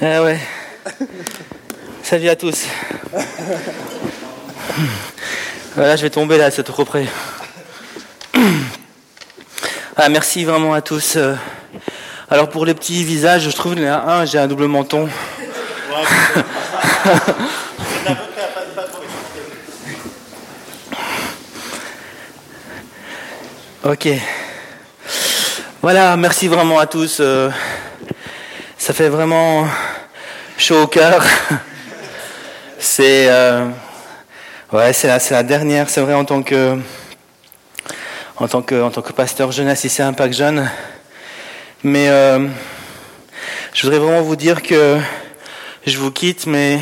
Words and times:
ah 0.00 0.22
ouais. 0.22 0.38
Salut 2.02 2.28
à 2.28 2.36
tous. 2.36 2.66
Voilà, 5.74 5.96
je 5.96 6.02
vais 6.02 6.10
tomber 6.10 6.36
là, 6.38 6.50
c'est 6.50 6.62
trop 6.62 6.84
près. 6.84 7.06
Ah, 9.96 10.08
merci 10.08 10.44
vraiment 10.44 10.74
à 10.74 10.82
tous. 10.82 11.16
Alors 12.30 12.48
pour 12.48 12.66
les 12.66 12.74
petits 12.74 13.04
visages, 13.04 13.42
je 13.42 13.50
trouve 13.50 13.74
qu'il 13.74 13.84
y 13.84 13.90
en 13.90 13.94
a 13.94 14.12
un, 14.12 14.24
j'ai 14.24 14.38
un 14.38 14.46
double 14.48 14.66
menton. 14.66 15.08
ok. 23.84 24.08
Voilà, 25.80 26.16
merci 26.16 26.46
vraiment 26.46 26.78
à 26.78 26.86
tous. 26.86 27.18
Euh, 27.20 27.50
ça 28.78 28.92
fait 28.92 29.08
vraiment 29.08 29.66
chaud 30.56 30.82
au 30.82 30.86
cœur. 30.86 31.24
C'est 32.78 33.28
euh, 33.28 33.68
ouais, 34.72 34.92
c'est 34.92 35.30
la, 35.30 35.42
dernière, 35.44 35.88
c'est 35.88 36.00
vrai 36.00 36.14
en 36.14 36.24
tant 36.24 36.42
que 36.42 36.76
en 38.36 38.48
tant 38.48 38.60
que 38.60 38.82
en 38.82 38.90
tant 38.90 39.02
que 39.02 39.12
pasteur 39.12 39.52
jeunesse 39.52 39.84
ici 39.84 40.02
à 40.02 40.08
Impact 40.08 40.34
Jeune. 40.34 40.68
Mais 41.84 42.08
euh, 42.08 42.48
je 43.72 43.82
voudrais 43.82 44.00
vraiment 44.00 44.22
vous 44.22 44.34
dire 44.34 44.62
que 44.62 44.98
je 45.86 45.96
vous 45.96 46.10
quitte, 46.10 46.46
mais 46.46 46.80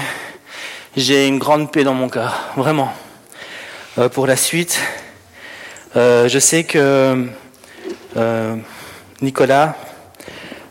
j'ai 0.96 1.26
une 1.26 1.38
grande 1.38 1.70
paix 1.70 1.84
dans 1.84 1.92
mon 1.92 2.08
cœur, 2.08 2.54
vraiment. 2.56 2.94
Pour 4.14 4.26
la 4.26 4.36
suite, 4.36 4.80
euh, 5.96 6.28
je 6.28 6.38
sais 6.38 6.64
que 6.64 7.26
euh, 8.16 8.56
Nicolas, 9.22 9.76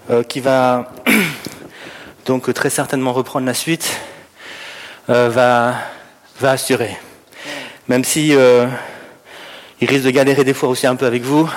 euh, 0.10 0.24
qui 0.24 0.40
va 0.40 0.92
donc 2.26 2.54
très 2.54 2.70
certainement 2.70 3.14
reprendre 3.14 3.46
la 3.46 3.54
suite, 3.54 4.00
euh, 5.10 5.30
va, 5.30 5.76
va 6.40 6.52
assurer. 6.52 6.98
Même 7.88 8.04
si 8.04 8.36
il 9.82 9.88
risque 9.88 10.06
de 10.06 10.12
galérer 10.12 10.44
des 10.44 10.54
fois 10.54 10.70
aussi 10.70 10.88
un 10.88 10.96
peu 10.96 11.06
avec 11.06 11.24
vous. 11.24 11.50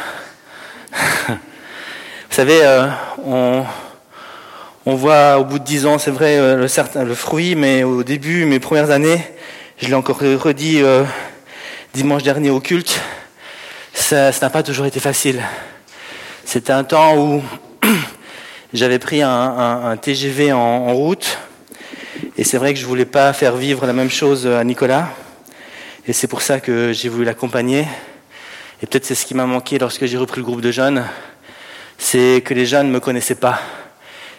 Vous 2.33 2.37
savez, 2.37 2.61
euh, 2.63 2.87
on, 3.27 3.65
on, 4.87 4.95
voit 4.95 5.39
au 5.39 5.45
bout 5.45 5.59
de 5.59 5.65
dix 5.65 5.87
ans, 5.87 5.99
c'est 5.99 6.11
vrai, 6.11 6.39
euh, 6.39 6.57
le, 6.57 6.69
certain, 6.69 7.05
le 7.05 7.15
fruit, 7.15 7.55
mais 7.57 7.83
au 7.83 8.03
début, 8.03 8.47
mes 8.47 8.59
premières 8.59 8.91
années, 8.91 9.21
je 9.79 9.89
l'ai 9.89 9.95
encore 9.95 10.21
redit 10.21 10.81
euh, 10.83 11.05
dimanche 11.93 12.23
dernier 12.23 12.51
au 12.51 12.61
culte, 12.61 13.01
ça 14.03 14.31
n'a 14.41 14.50
pas 14.50 14.62
toujours 14.62 14.86
été 14.86 15.00
facile. 15.00 15.42
C'était 16.45 16.72
un 16.72 16.84
temps 16.84 17.17
où 17.17 17.42
j'avais 18.75 18.98
pris 18.98 19.22
un, 19.22 19.28
un, 19.31 19.91
un 19.91 19.97
TGV 19.97 20.53
en, 20.53 20.58
en, 20.58 20.95
route, 20.95 21.39
et 22.36 22.45
c'est 22.45 22.58
vrai 22.58 22.75
que 22.75 22.80
je 22.80 22.86
voulais 22.86 23.05
pas 23.05 23.33
faire 23.33 23.56
vivre 23.56 23.86
la 23.86 23.92
même 23.92 24.11
chose 24.11 24.47
à 24.47 24.64
Nicolas, 24.64 25.08
et 26.06 26.12
c'est 26.12 26.27
pour 26.27 26.42
ça 26.42 26.61
que 26.61 26.92
j'ai 26.92 27.08
voulu 27.08 27.25
l'accompagner. 27.25 27.86
Et 28.83 28.86
peut-être 28.86 29.05
c'est 29.05 29.14
ce 29.14 29.25
qui 29.25 29.34
m'a 29.34 29.47
manqué 29.47 29.78
lorsque 29.78 30.06
j'ai 30.06 30.17
repris 30.17 30.41
le 30.41 30.45
groupe 30.45 30.61
de 30.61 30.73
jeunes 30.73 31.05
c'est 32.03 32.42
que 32.45 32.53
les 32.53 32.67
jeunes 32.67 32.89
ne 32.89 32.92
me 32.92 33.00
connaissaient 33.00 33.36
pas. 33.36 33.61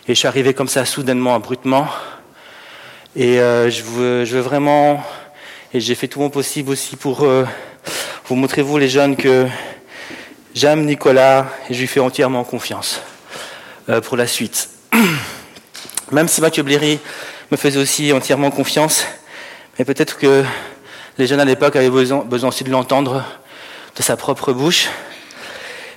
Et 0.08 0.14
je 0.14 0.20
suis 0.20 0.28
arrivé 0.28 0.54
comme 0.54 0.68
ça 0.68 0.84
soudainement, 0.84 1.34
abruptement. 1.34 1.88
Et 3.16 3.40
euh, 3.40 3.70
je, 3.70 3.84
veux, 3.84 4.26
je, 4.26 4.36
veux, 4.36 4.42
vraiment, 4.42 5.02
et 5.74 5.80
j'ai 5.80 5.96
fait 5.96 6.10
tout 6.10 6.20
mon 6.20 6.30
possible 6.30 6.72
aussi 6.72 6.98
pour 6.98 7.24
euh, 7.24 7.46
vous 8.26 8.36
montrer, 8.36 8.62
vous 8.62 8.78
les 8.78 8.88
jeunes, 8.88 9.18
que 9.18 9.48
j'aime 10.56 10.86
Nicolas 10.86 11.48
et 11.70 11.74
je 11.74 11.80
lui 11.82 11.88
fais 11.88 12.00
entièrement 12.00 12.46
confiance 12.46 13.02
euh, 13.90 14.00
pour 14.00 14.16
la 14.16 14.28
suite. 14.28 14.70
Même 16.12 16.30
si 16.30 16.40
Mathieu 16.40 16.64
Bléry 16.64 17.00
me 17.52 17.58
faisait 17.58 17.80
aussi 17.80 18.14
entièrement 18.14 18.50
confiance, 18.50 19.06
mais 19.78 19.84
peut-être 19.84 20.18
que 20.18 20.46
les 21.18 21.28
jeunes 21.28 21.42
à 21.42 21.46
l'époque 21.46 21.76
avaient 21.76 21.90
besoin, 21.90 22.48
aussi 22.48 22.64
de 22.64 22.70
l'entendre 22.70 23.26
de 23.98 24.02
sa 24.02 24.16
propre 24.16 24.54
bouche. 24.54 24.88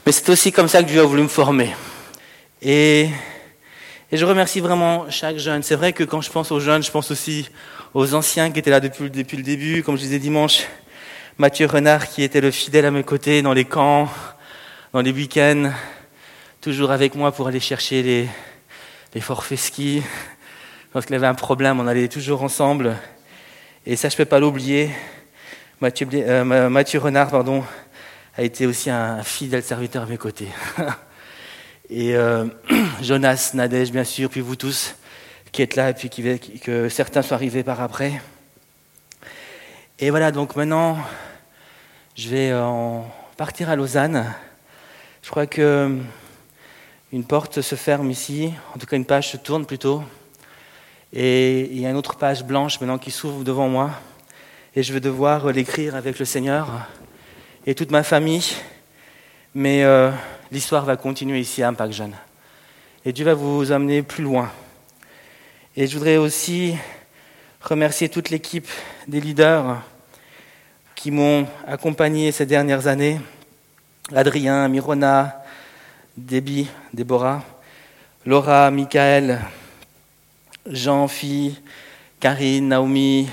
Mais 0.05 0.11
c'est 0.11 0.29
aussi 0.29 0.51
comme 0.51 0.69
ça 0.69 0.83
que 0.83 0.89
Dieu 0.89 1.01
a 1.01 1.05
voulu 1.05 1.23
me 1.23 1.29
former. 1.29 1.77
Et, 2.61 3.09
et 4.11 4.17
je 4.17 4.25
remercie 4.25 4.59
vraiment 4.59 5.09
chaque 5.11 5.39
jeune. 5.39 5.63
C'est 5.63 5.77
vrai 5.77 5.93
que 5.93 6.03
quand 6.03 6.23
je 6.23 6.31
pense 6.31 6.51
aux 6.51 6.61
jeunes, 6.61 6.83
je 6.83 6.91
pense 6.91 7.13
aussi 7.13 7.49
aux 7.95 8.15
anciens 8.15 8.51
qui 8.51 8.59
étaient 8.59 8.71
là 8.71 8.81
depuis 8.81 9.37
le 9.37 9.43
début. 9.45 9.85
Comme 9.85 9.97
je 9.97 10.03
disais 10.03 10.19
dimanche, 10.19 10.67
Mathieu 11.39 11.67
Renard 11.67 12.09
qui 12.09 12.23
était 12.23 12.41
le 12.41 12.51
fidèle 12.51 12.87
à 12.87 12.91
mes 12.91 13.05
côtés 13.05 13.43
dans 13.43 13.53
les 13.53 13.67
camps, 13.67 14.09
dans 14.95 15.03
les 15.03 15.13
week-ends, 15.13 15.71
toujours 16.63 16.91
avec 16.91 17.15
moi 17.15 17.31
pour 17.31 17.47
aller 17.47 17.61
chercher 17.61 18.03
les, 18.03 18.29
les 19.15 19.21
forfaits 19.21 19.59
ski. 19.59 20.03
Lorsqu'il 20.95 21.15
avait 21.15 21.27
un 21.27 21.35
problème, 21.35 21.79
on 21.79 21.87
allait 21.87 22.09
toujours 22.09 22.43
ensemble. 22.43 22.97
Et 23.85 23.97
ça, 23.97 24.09
je 24.09 24.15
ne 24.15 24.17
peux 24.17 24.25
pas 24.25 24.41
l'oublier. 24.41 24.89
Mathieu, 25.83 26.09
euh, 26.15 26.71
Mathieu 26.71 27.01
Renard, 27.01 27.29
pardon, 27.29 27.63
a 28.39 28.43
été 28.43 28.65
aussi 28.65 28.89
un 28.89 29.23
fidèle 29.23 29.63
serviteur 29.63 30.05
à 30.05 30.07
mes 30.07 30.17
côtés. 30.17 30.49
et 31.91 32.17
euh, 32.17 32.47
Jonas, 33.03 33.51
Nadège, 33.53 33.93
bien 33.93 34.05
sûr, 34.05 34.31
puis 34.31 34.41
vous 34.41 34.57
tous 34.57 34.95
qui 35.53 35.61
êtes 35.61 35.77
là, 35.77 35.91
et 35.91 35.93
puis 35.93 36.09
qui, 36.09 36.61
que 36.61 36.89
certains 36.89 37.21
sont 37.21 37.35
arrivés 37.35 37.63
par 37.63 37.83
après. 37.83 38.23
Et 39.99 40.11
voilà, 40.11 40.31
donc 40.31 40.57
maintenant, 40.57 40.99
je 42.15 42.29
vais 42.29 42.53
en 42.53 43.11
partir 43.39 43.71
à 43.71 43.77
Lausanne. 43.77 44.31
Je 45.23 45.31
crois 45.31 45.47
que 45.47 45.99
une 47.15 47.25
porte 47.25 47.63
se 47.63 47.77
ferme 47.77 48.11
ici, 48.11 48.53
en 48.75 48.79
tout 48.79 48.85
cas 48.85 48.97
une 48.97 49.07
page 49.07 49.31
se 49.31 49.39
tourne 49.39 49.65
plutôt. 49.65 50.03
Et 51.15 51.63
il 51.73 51.81
y 51.81 51.87
a 51.87 51.91
une 51.91 51.97
autre 51.97 52.17
page 52.17 52.45
blanche 52.45 52.79
maintenant 52.79 52.99
qui 52.99 53.11
s'ouvre 53.11 53.43
devant 53.43 53.71
moi. 53.71 53.91
Et 54.75 54.83
je 54.83 54.93
vais 54.93 55.01
devoir 55.01 55.47
l'écrire 55.47 55.95
avec 55.95 56.19
le 56.19 56.27
Seigneur 56.27 56.69
et 57.65 57.75
toute 57.75 57.91
ma 57.91 58.03
famille. 58.03 58.53
Mais 59.55 59.83
euh, 59.83 60.11
l'histoire 60.53 60.85
va 60.85 60.99
continuer 60.99 61.41
ici 61.41 61.63
à 61.63 61.69
Impact 61.69 61.95
Jeune. 61.95 62.15
Et 63.07 63.15
Dieu 63.15 63.25
va 63.25 63.33
vous 63.33 63.73
amener 63.73 64.03
plus 64.03 64.25
loin. 64.25 64.53
Et 65.75 65.87
je 65.87 65.97
voudrais 65.97 66.19
aussi 66.19 66.77
remercier 67.69 68.09
toute 68.09 68.31
l'équipe 68.31 68.69
des 69.09 69.21
leaders 69.21 69.83
qui 70.95 71.11
m'ont 71.11 71.49
accompagné 71.67 72.31
ces 72.31 72.47
dernières 72.47 72.87
années. 72.87 73.21
Adrien, 74.15 74.69
Mirona, 74.69 75.43
Déby, 76.17 76.69
Déborah, 76.95 77.43
Laura, 78.25 78.71
Michael, 78.71 79.41
Jean-Phi, 80.65 81.61
Karine, 82.21 82.69
Naomi, 82.69 83.29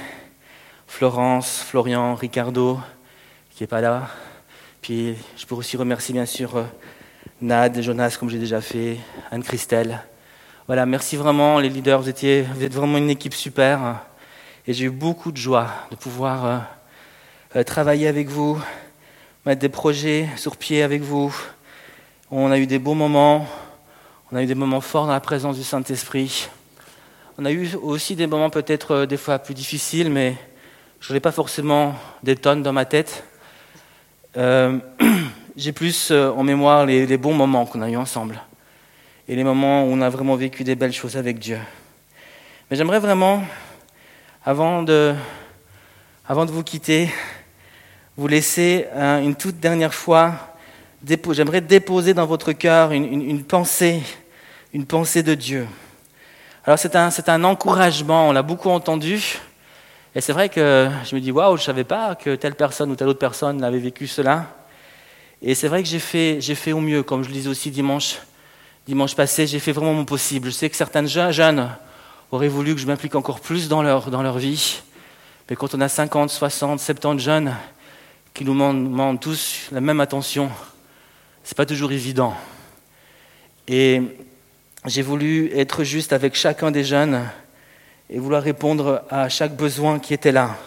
Florence, 0.88 1.63
Florian, 1.69 2.16
Ricardo, 2.16 2.79
qui 3.51 3.61
n'est 3.61 3.67
pas 3.67 3.81
là. 3.81 4.09
Puis 4.81 5.16
je 5.38 5.45
peux 5.45 5.53
aussi 5.53 5.77
remercier 5.77 6.11
bien 6.11 6.25
sûr 6.25 6.57
euh, 6.57 6.63
Nad, 7.39 7.79
Jonas, 7.81 8.17
comme 8.19 8.31
j'ai 8.31 8.39
déjà 8.39 8.61
fait, 8.61 8.97
Anne-Christelle. 9.29 10.01
Voilà, 10.66 10.88
merci 10.88 11.17
vraiment 11.17 11.59
les 11.59 11.69
leaders, 11.69 12.01
vous, 12.01 12.09
étiez, 12.09 12.47
vous 12.55 12.63
êtes 12.63 12.73
vraiment 12.73 12.97
une 12.97 13.11
équipe 13.11 13.35
super. 13.35 14.01
Et 14.66 14.74
j'ai 14.74 14.85
eu 14.85 14.90
beaucoup 14.90 15.31
de 15.31 15.38
joie 15.38 15.68
de 15.91 15.96
pouvoir 15.96 16.46
euh, 16.46 16.57
euh, 17.57 17.63
travailler 17.63 18.07
avec 18.07 18.29
vous, 18.29 18.62
mettre 19.46 19.59
des 19.59 19.69
projets 19.69 20.29
sur 20.38 20.56
pied 20.56 20.84
avec 20.84 21.01
vous. 21.01 21.35
On 22.31 22.50
a 22.51 22.57
eu 22.57 22.66
des 22.66 22.79
beaux 22.79 22.94
moments, 22.94 23.46
on 24.31 24.38
a 24.38 24.44
eu 24.44 24.46
des 24.46 24.56
moments 24.56 24.81
forts 24.81 25.06
dans 25.06 25.12
la 25.12 25.19
présence 25.19 25.57
du 25.57 25.63
Saint-Esprit. 25.63 26.47
On 27.38 27.46
a 27.46 27.52
eu 27.52 27.75
aussi 27.81 28.16
des 28.16 28.25
moments 28.25 28.50
peut-être 28.50 29.06
des 29.06 29.18
fois 29.18 29.38
plus 29.40 29.53
difficiles, 29.53 30.09
mais 30.09 30.35
je 31.02 31.12
n'ai 31.12 31.19
pas 31.19 31.34
forcément 31.34 31.96
des 32.23 32.38
tonnes 32.38 32.63
dans 32.63 32.72
ma 32.72 32.85
tête. 32.85 33.25
Euh, 34.38 34.79
j'ai 35.57 35.73
plus 35.73 36.12
euh, 36.12 36.31
en 36.31 36.44
mémoire 36.44 36.85
les, 36.85 37.06
les 37.06 37.18
bons 37.18 37.34
moments 37.34 37.66
qu'on 37.66 37.82
a 37.82 37.90
eus 37.90 37.97
ensemble 37.97 38.41
et 39.28 39.35
les 39.35 39.43
moments 39.43 39.84
où 39.84 39.87
on 39.87 40.02
a 40.02 40.09
vraiment 40.09 40.35
vécu 40.35 40.64
des 40.64 40.76
belles 40.76 40.93
choses 40.93 41.17
avec 41.17 41.40
Dieu. 41.40 41.59
Mais 42.72 42.78
j'aimerais 42.78 42.99
vraiment, 42.99 43.43
avant 44.45 44.84
de, 44.84 45.16
avant 46.28 46.45
de 46.45 46.51
vous 46.51 46.63
quitter, 46.63 47.09
vous 48.17 48.28
laisser 48.28 48.87
hein, 48.93 49.22
une 49.22 49.35
toute 49.35 49.57
dernière 49.57 49.93
fois, 49.93 50.34
j'aimerais 51.31 51.61
déposer 51.61 52.13
dans 52.13 52.25
votre 52.25 52.51
cœur 52.51 52.91
une, 52.91 53.05
une, 53.05 53.22
une, 53.22 53.43
pensée, 53.45 54.03
une 54.73 54.85
pensée 54.85 55.23
de 55.23 55.34
Dieu. 55.34 55.66
Alors 56.66 56.78
c'est 56.78 56.97
un, 56.97 57.09
c'est 57.09 57.29
un 57.29 57.41
encouragement, 57.45 58.28
on 58.28 58.31
l'a 58.34 58.41
beaucoup 58.41 58.69
entendu, 58.69 59.40
et 60.13 60.19
c'est 60.19 60.34
vrai 60.34 60.49
que 60.49 60.89
je 61.05 61.16
me 61.16 61.22
dis, 61.22 61.31
waouh, 61.31 61.55
je 61.55 61.61
ne 61.61 61.66
savais 61.66 61.85
pas 61.85 62.16
que 62.16 62.35
telle 62.35 62.55
personne 62.55 62.91
ou 62.91 62.97
telle 62.97 63.07
autre 63.07 63.19
personne 63.19 63.63
avait 63.63 63.79
vécu 63.79 64.07
cela. 64.07 64.47
Et 65.41 65.55
c'est 65.55 65.69
vrai 65.69 65.84
que 65.84 65.89
j'ai 65.89 65.99
fait, 65.99 66.41
j'ai 66.41 66.55
fait 66.55 66.73
au 66.73 66.81
mieux, 66.81 67.01
comme 67.01 67.23
je 67.23 67.29
le 67.29 67.34
disais 67.34 67.49
aussi 67.49 67.72
dimanche, 67.72 68.17
dimanche 68.87 69.16
passé, 69.16 69.47
j'ai 69.47 69.59
fait 69.59 69.72
vraiment 69.72 69.93
mon 69.93 70.05
possible. 70.05 70.49
Je 70.49 70.53
sais 70.53 70.69
que 70.69 70.75
certains 70.75 71.05
jeunes 71.05 71.69
auraient 72.34 72.47
voulu 72.47 72.74
que 72.74 72.82
je 72.82 72.88
m'implique 72.88 73.14
encore 73.14 73.40
plus 73.40 73.68
dans 73.68 73.84
leur, 73.84 74.09
dans 74.09 74.24
leur 74.24 74.40
vie. 74.40 74.82
Mais 75.50 75.56
quand 75.56 75.76
on 75.76 75.82
a 75.82 75.88
50, 75.88 76.32
60, 76.32 76.80
70 76.80 77.24
jeunes 77.24 77.56
qui 78.34 78.44
nous 78.44 78.53
demandent, 78.53 79.20
tous 79.20 79.68
la 79.72 79.82
même 79.82 80.00
attention, 80.00 80.50
c'est 81.44 81.56
pas 81.56 81.68
toujours 81.68 81.91
évident. 81.91 82.34
Et 83.68 84.02
j'ai 84.88 85.03
voulu 85.03 85.52
être 85.53 85.84
juste 85.84 86.12
avec 86.12 86.34
chacun 86.34 86.72
des 86.72 86.84
jeunes 86.84 87.24
et 88.09 88.18
vouloir 88.18 88.41
répondre 88.41 89.03
à 89.12 89.30
chaque 89.30 89.56
besoin 89.56 90.00
qui 90.00 90.16
était 90.16 90.32
là. 90.32 90.58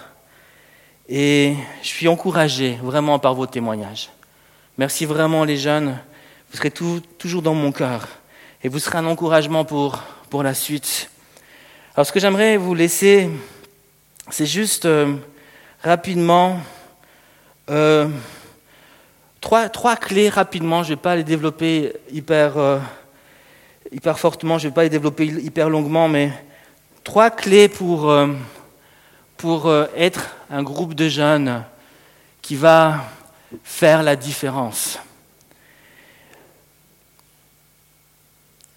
Et 1.09 1.55
je 1.83 1.89
suis 1.89 2.07
encouragé 2.07 2.79
vraiment 2.81 3.19
par 3.19 3.35
vos 3.35 3.47
témoignages. 3.47 4.11
Merci 4.79 5.05
vraiment 5.05 5.43
les 5.43 5.57
jeunes. 5.57 5.99
Vous 6.51 6.59
serez 6.59 6.71
toujours 6.71 7.43
dans 7.43 7.55
mon 7.55 7.73
cœur. 7.73 8.07
Et 8.63 8.69
vous 8.69 8.79
serez 8.79 8.99
un 8.99 9.07
encouragement 9.07 9.65
pour, 9.65 10.01
pour 10.31 10.45
la 10.45 10.55
suite. 10.55 11.11
Alors 11.97 12.07
ce 12.07 12.13
que 12.13 12.21
j'aimerais 12.21 12.59
vous 12.59 12.75
laisser, 12.75 13.31
c'est 14.29 14.45
juste 14.45 14.85
euh, 14.85 15.15
rapidement 15.83 16.59
euh, 17.71 18.07
trois, 19.41 19.71
trois, 19.71 19.97
clés 19.97 20.29
rapidement. 20.29 20.83
Je 20.83 20.91
ne 20.91 20.97
vais 20.97 21.01
pas 21.01 21.17
les 21.17 21.25
développer 21.25 21.95
hyper, 22.13 22.59
euh, 22.59 22.79
hyper 23.91 24.19
fortement, 24.19 24.59
je 24.59 24.67
ne 24.67 24.71
vais 24.71 24.75
pas 24.75 24.83
les 24.83 24.91
développer 24.91 25.25
hyper 25.25 25.71
longuement, 25.71 26.07
mais 26.07 26.33
trois 27.03 27.31
clés 27.31 27.71
pour, 27.71 28.15
pour 29.39 29.73
être 29.97 30.37
un 30.51 30.63
groupe 30.63 30.93
de 30.93 31.09
jeunes 31.09 31.65
qui 32.43 32.57
va 32.57 33.07
faire 33.65 34.03
la 34.03 34.17
différence. 34.17 34.99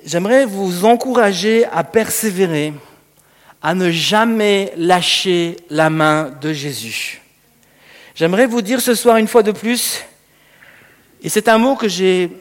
J'aimerais 0.05 0.45
vous 0.45 0.85
encourager 0.85 1.65
à 1.65 1.83
persévérer, 1.83 2.73
à 3.61 3.73
ne 3.73 3.91
jamais 3.91 4.73
lâcher 4.77 5.57
la 5.69 5.89
main 5.89 6.31
de 6.41 6.53
Jésus. 6.53 7.21
J'aimerais 8.15 8.47
vous 8.47 8.61
dire 8.61 8.81
ce 8.81 8.95
soir 8.95 9.17
une 9.17 9.27
fois 9.27 9.43
de 9.43 9.51
plus, 9.51 10.03
et 11.21 11.29
c'est 11.29 11.47
un 11.47 11.57
mot 11.57 11.75
que 11.75 11.87
j'ai 11.87 12.31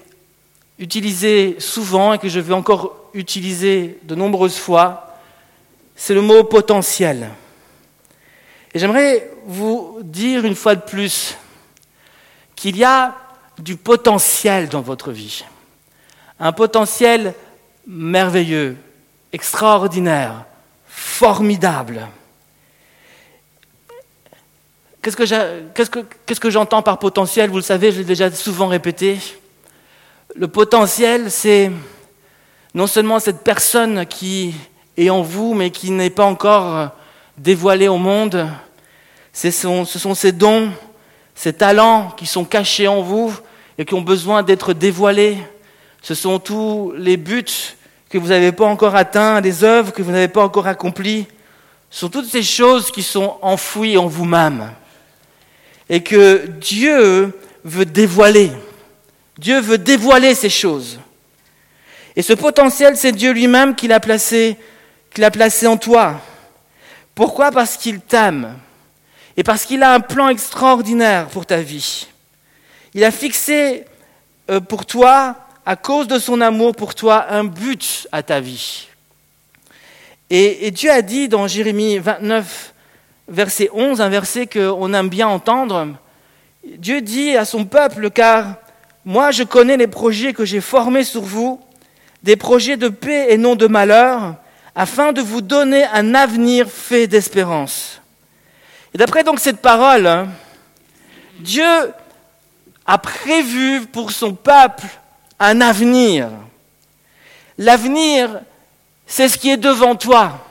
utilisé 0.79 1.56
souvent 1.59 2.12
et 2.12 2.19
que 2.19 2.29
je 2.29 2.41
vais 2.41 2.55
encore 2.55 3.11
utiliser 3.15 3.99
de 4.05 4.15
nombreuses 4.15 4.59
fois, 4.59 5.19
c'est 5.97 6.15
le 6.15 6.23
mot 6.23 6.44
potentiel. 6.44 7.31
Et 8.73 8.79
j'aimerais 8.79 9.31
vous 9.47 9.99
dire 10.03 10.44
une 10.44 10.55
fois 10.55 10.76
de 10.76 10.82
plus 10.82 11.37
qu'il 12.55 12.76
y 12.76 12.85
a 12.85 13.17
du 13.59 13.76
potentiel 13.76 14.69
dans 14.69 14.81
votre 14.81 15.11
vie. 15.11 15.44
Un 16.38 16.53
potentiel 16.53 17.35
merveilleux, 17.87 18.76
extraordinaire, 19.32 20.44
formidable. 21.19 22.06
Qu'est-ce 25.03 25.17
que, 26.41 26.50
j'entends 26.50 26.81
par 26.81 27.00
potentiel? 27.00 27.50
Vous 27.50 27.56
le 27.56 27.62
savez, 27.62 27.91
je 27.91 27.99
l'ai 27.99 28.05
déjà 28.05 28.31
souvent 28.31 28.69
répété. 28.69 29.19
Le 30.37 30.47
potentiel, 30.47 31.29
c'est 31.32 31.73
non 32.73 32.87
seulement 32.87 33.19
cette 33.19 33.43
personne 33.43 34.06
qui 34.06 34.55
est 34.97 35.11
en 35.11 35.23
vous, 35.23 35.55
mais 35.55 35.70
qui 35.70 35.91
n'est 35.91 36.11
pas 36.11 36.25
encore 36.25 36.91
dévoilée 37.37 37.88
au 37.88 37.99
monde. 37.99 38.47
ce 39.32 39.50
sont 39.50 40.14
ces 40.14 40.31
dons, 40.31 40.71
ces 41.35 41.53
talents 41.53 42.12
qui 42.17 42.26
sont 42.26 42.44
cachés 42.44 42.87
en 42.87 43.03
vous 43.03 43.35
et 43.76 43.85
qui 43.85 43.94
ont 43.94 44.03
besoin 44.03 44.44
d'être 44.44 44.73
dévoilés. 44.73 45.38
Ce 46.00 46.14
sont 46.14 46.38
tous 46.38 46.93
les 46.97 47.17
buts 47.17 47.76
que 48.08 48.19
vous 48.19 48.28
n'avez 48.28 48.52
pas 48.52 48.66
encore 48.66 48.96
atteints, 48.96 49.40
les 49.40 49.64
œuvres 49.64 49.93
que 49.93 50.02
vous 50.02 50.12
n'avez 50.12 50.28
pas 50.28 50.43
encore 50.43 50.66
accomplies, 50.66 51.26
sont 51.90 52.08
toutes 52.08 52.28
ces 52.28 52.43
choses 52.43 52.90
qui 52.90 53.02
sont 53.02 53.38
enfouies 53.43 53.96
en 53.96 54.06
vous-même 54.06 54.70
et 55.88 56.02
que 56.02 56.46
Dieu 56.46 57.32
veut 57.64 57.87
dévoiler. 57.87 58.52
Dieu 59.38 59.60
veut 59.60 59.78
dévoiler 59.78 60.34
ces 60.34 60.50
choses. 60.50 60.99
Et 62.16 62.22
ce 62.22 62.32
potentiel, 62.32 62.96
c'est 62.96 63.12
Dieu 63.12 63.32
lui-même 63.32 63.75
qui 63.75 63.88
l'a 63.88 64.00
placé, 64.00 64.56
qui 65.14 65.20
l'a 65.20 65.31
placé 65.31 65.66
en 65.66 65.76
toi. 65.76 66.20
Pourquoi? 67.14 67.50
Parce 67.50 67.76
qu'il 67.76 68.00
t'aime 68.00 68.58
et 69.37 69.44
parce 69.44 69.64
qu'il 69.64 69.82
a 69.82 69.94
un 69.94 70.00
plan 70.00 70.28
extraordinaire 70.28 71.28
pour 71.28 71.46
ta 71.46 71.58
vie. 71.58 72.08
Il 72.94 73.04
a 73.04 73.11
fixé 73.11 73.84
euh, 74.50 74.61
pour 74.61 74.84
toi 74.84 75.37
à 75.69 75.76
cause 75.76 76.09
de 76.09 76.19
son 76.19 76.41
amour 76.41 76.75
pour 76.75 76.94
toi, 76.94 77.26
un 77.29 77.44
but 77.44 78.09
à 78.11 78.23
ta 78.23 78.41
vie. 78.41 78.88
Et, 80.31 80.70
Dieu 80.70 80.91
a 80.91 81.03
dit 81.03 81.29
dans 81.29 81.47
Jérémie 81.47 81.99
29, 81.99 82.73
verset 83.29 83.69
11, 83.75 84.00
un 84.00 84.09
verset 84.09 84.47
qu'on 84.47 84.94
aime 84.94 85.11
bien 85.11 85.29
entendre, 85.29 85.88
Dieu 86.65 87.03
dit 87.03 87.37
à 87.37 87.44
son 87.44 87.67
peuple, 87.67 88.09
car 88.09 88.55
moi 89.05 89.31
je 89.31 89.43
connais 89.43 89.76
les 89.76 89.88
projets 89.88 90.32
que 90.32 90.47
j'ai 90.47 90.62
formés 90.62 91.05
sur 91.05 91.20
vous, 91.20 91.61
des 92.23 92.37
projets 92.37 92.79
de 92.79 92.88
paix 92.88 93.26
et 93.29 93.37
non 93.37 93.55
de 93.55 93.67
malheur, 93.67 94.37
afin 94.75 95.12
de 95.12 95.21
vous 95.21 95.43
donner 95.43 95.85
un 95.85 96.14
avenir 96.14 96.71
fait 96.71 97.06
d'espérance. 97.06 98.00
Et 98.94 98.97
d'après 98.97 99.23
donc 99.23 99.38
cette 99.38 99.61
parole, 99.61 100.06
hein, 100.06 100.29
Dieu 101.41 101.93
a 102.87 102.97
prévu 102.97 103.85
pour 103.85 104.12
son 104.12 104.32
peuple 104.32 104.87
un 105.38 105.61
avenir. 105.61 106.31
L'avenir, 107.56 108.40
c'est 109.06 109.29
ce 109.29 109.38
qui 109.38 109.50
est 109.50 109.56
devant 109.56 109.96
toi. 109.96 110.44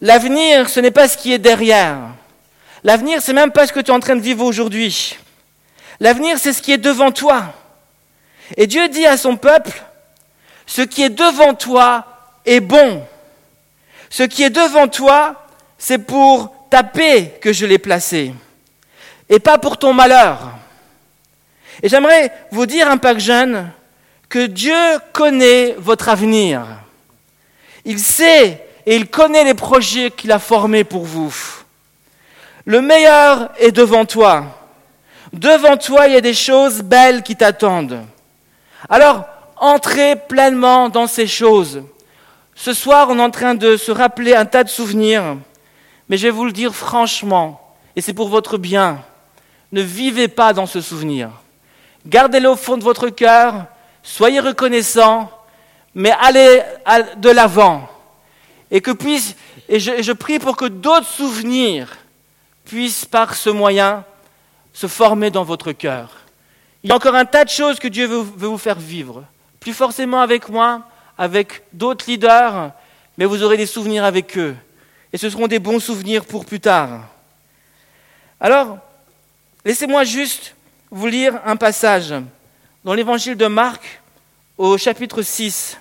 L'avenir, 0.00 0.68
ce 0.68 0.80
n'est 0.80 0.90
pas 0.90 1.08
ce 1.08 1.16
qui 1.16 1.32
est 1.32 1.38
derrière. 1.38 1.98
L'avenir, 2.84 3.20
c'est 3.20 3.32
même 3.32 3.52
pas 3.52 3.66
ce 3.66 3.72
que 3.72 3.80
tu 3.80 3.90
es 3.90 3.94
en 3.94 4.00
train 4.00 4.16
de 4.16 4.20
vivre 4.20 4.44
aujourd'hui. 4.44 5.16
L'avenir, 6.00 6.38
c'est 6.38 6.52
ce 6.52 6.62
qui 6.62 6.72
est 6.72 6.78
devant 6.78 7.10
toi. 7.10 7.52
Et 8.56 8.66
Dieu 8.66 8.88
dit 8.88 9.06
à 9.06 9.16
son 9.16 9.36
peuple, 9.36 9.82
ce 10.66 10.82
qui 10.82 11.02
est 11.02 11.10
devant 11.10 11.54
toi 11.54 12.06
est 12.46 12.60
bon. 12.60 13.04
Ce 14.10 14.22
qui 14.22 14.42
est 14.42 14.50
devant 14.50 14.88
toi, 14.88 15.46
c'est 15.76 15.98
pour 15.98 16.52
ta 16.70 16.82
paix 16.82 17.38
que 17.40 17.52
je 17.52 17.66
l'ai 17.66 17.78
placé, 17.78 18.32
et 19.28 19.38
pas 19.38 19.58
pour 19.58 19.78
ton 19.78 19.92
malheur. 19.92 20.52
Et 21.82 21.88
j'aimerais 21.88 22.32
vous 22.50 22.66
dire, 22.66 22.90
un 22.90 22.96
Pâques 22.96 23.20
jeune, 23.20 23.70
que 24.28 24.46
Dieu 24.46 24.74
connaît 25.12 25.74
votre 25.78 26.08
avenir. 26.08 26.66
Il 27.84 27.98
sait 27.98 28.66
et 28.84 28.96
il 28.96 29.08
connaît 29.08 29.44
les 29.44 29.54
projets 29.54 30.10
qu'il 30.10 30.32
a 30.32 30.38
formés 30.38 30.84
pour 30.84 31.04
vous. 31.04 31.34
Le 32.64 32.82
meilleur 32.82 33.50
est 33.58 33.72
devant 33.72 34.04
toi. 34.04 34.44
Devant 35.32 35.76
toi, 35.76 36.06
il 36.06 36.14
y 36.14 36.16
a 36.16 36.20
des 36.20 36.34
choses 36.34 36.82
belles 36.82 37.22
qui 37.22 37.36
t'attendent. 37.36 38.02
Alors, 38.88 39.24
entrez 39.56 40.16
pleinement 40.16 40.88
dans 40.88 41.06
ces 41.06 41.26
choses. 41.26 41.82
Ce 42.54 42.72
soir, 42.72 43.08
on 43.10 43.18
est 43.18 43.22
en 43.22 43.30
train 43.30 43.54
de 43.54 43.76
se 43.76 43.90
rappeler 43.92 44.34
un 44.34 44.44
tas 44.44 44.64
de 44.64 44.68
souvenirs, 44.68 45.36
mais 46.08 46.16
je 46.16 46.26
vais 46.26 46.32
vous 46.32 46.44
le 46.44 46.52
dire 46.52 46.74
franchement, 46.74 47.74
et 47.94 48.00
c'est 48.00 48.14
pour 48.14 48.28
votre 48.28 48.58
bien, 48.58 49.02
ne 49.70 49.82
vivez 49.82 50.28
pas 50.28 50.52
dans 50.52 50.66
ce 50.66 50.80
souvenir. 50.80 51.30
Gardez-le 52.08 52.48
au 52.48 52.56
fond 52.56 52.78
de 52.78 52.84
votre 52.84 53.10
cœur, 53.10 53.66
soyez 54.02 54.40
reconnaissant, 54.40 55.30
mais 55.94 56.12
allez 56.20 56.62
de 57.18 57.28
l'avant. 57.28 57.86
Et 58.70 58.80
que 58.80 58.90
puisse, 58.90 59.36
et 59.68 59.78
je, 59.78 60.12
prie 60.12 60.38
pour 60.38 60.56
que 60.56 60.64
d'autres 60.64 61.06
souvenirs 61.06 61.96
puissent 62.64 63.04
par 63.04 63.34
ce 63.34 63.50
moyen 63.50 64.04
se 64.72 64.86
former 64.86 65.30
dans 65.30 65.44
votre 65.44 65.72
cœur. 65.72 66.10
Il 66.82 66.88
y 66.88 66.92
a 66.92 66.96
encore 66.96 67.14
un 67.14 67.24
tas 67.26 67.44
de 67.44 67.50
choses 67.50 67.78
que 67.78 67.88
Dieu 67.88 68.06
veut, 68.06 68.22
veut 68.36 68.48
vous 68.48 68.58
faire 68.58 68.78
vivre. 68.78 69.24
Plus 69.60 69.74
forcément 69.74 70.20
avec 70.20 70.48
moi, 70.48 70.82
avec 71.18 71.62
d'autres 71.72 72.06
leaders, 72.08 72.72
mais 73.18 73.26
vous 73.26 73.42
aurez 73.42 73.56
des 73.56 73.66
souvenirs 73.66 74.04
avec 74.04 74.38
eux. 74.38 74.56
Et 75.12 75.18
ce 75.18 75.28
seront 75.28 75.46
des 75.46 75.58
bons 75.58 75.80
souvenirs 75.80 76.24
pour 76.24 76.46
plus 76.46 76.60
tard. 76.60 77.02
Alors, 78.40 78.78
laissez-moi 79.64 80.04
juste 80.04 80.54
vous 80.90 81.06
lire 81.06 81.40
un 81.44 81.56
passage 81.56 82.14
dans 82.84 82.94
l'évangile 82.94 83.36
de 83.36 83.46
Marc 83.46 84.00
au 84.56 84.78
chapitre 84.78 85.22
6, 85.22 85.78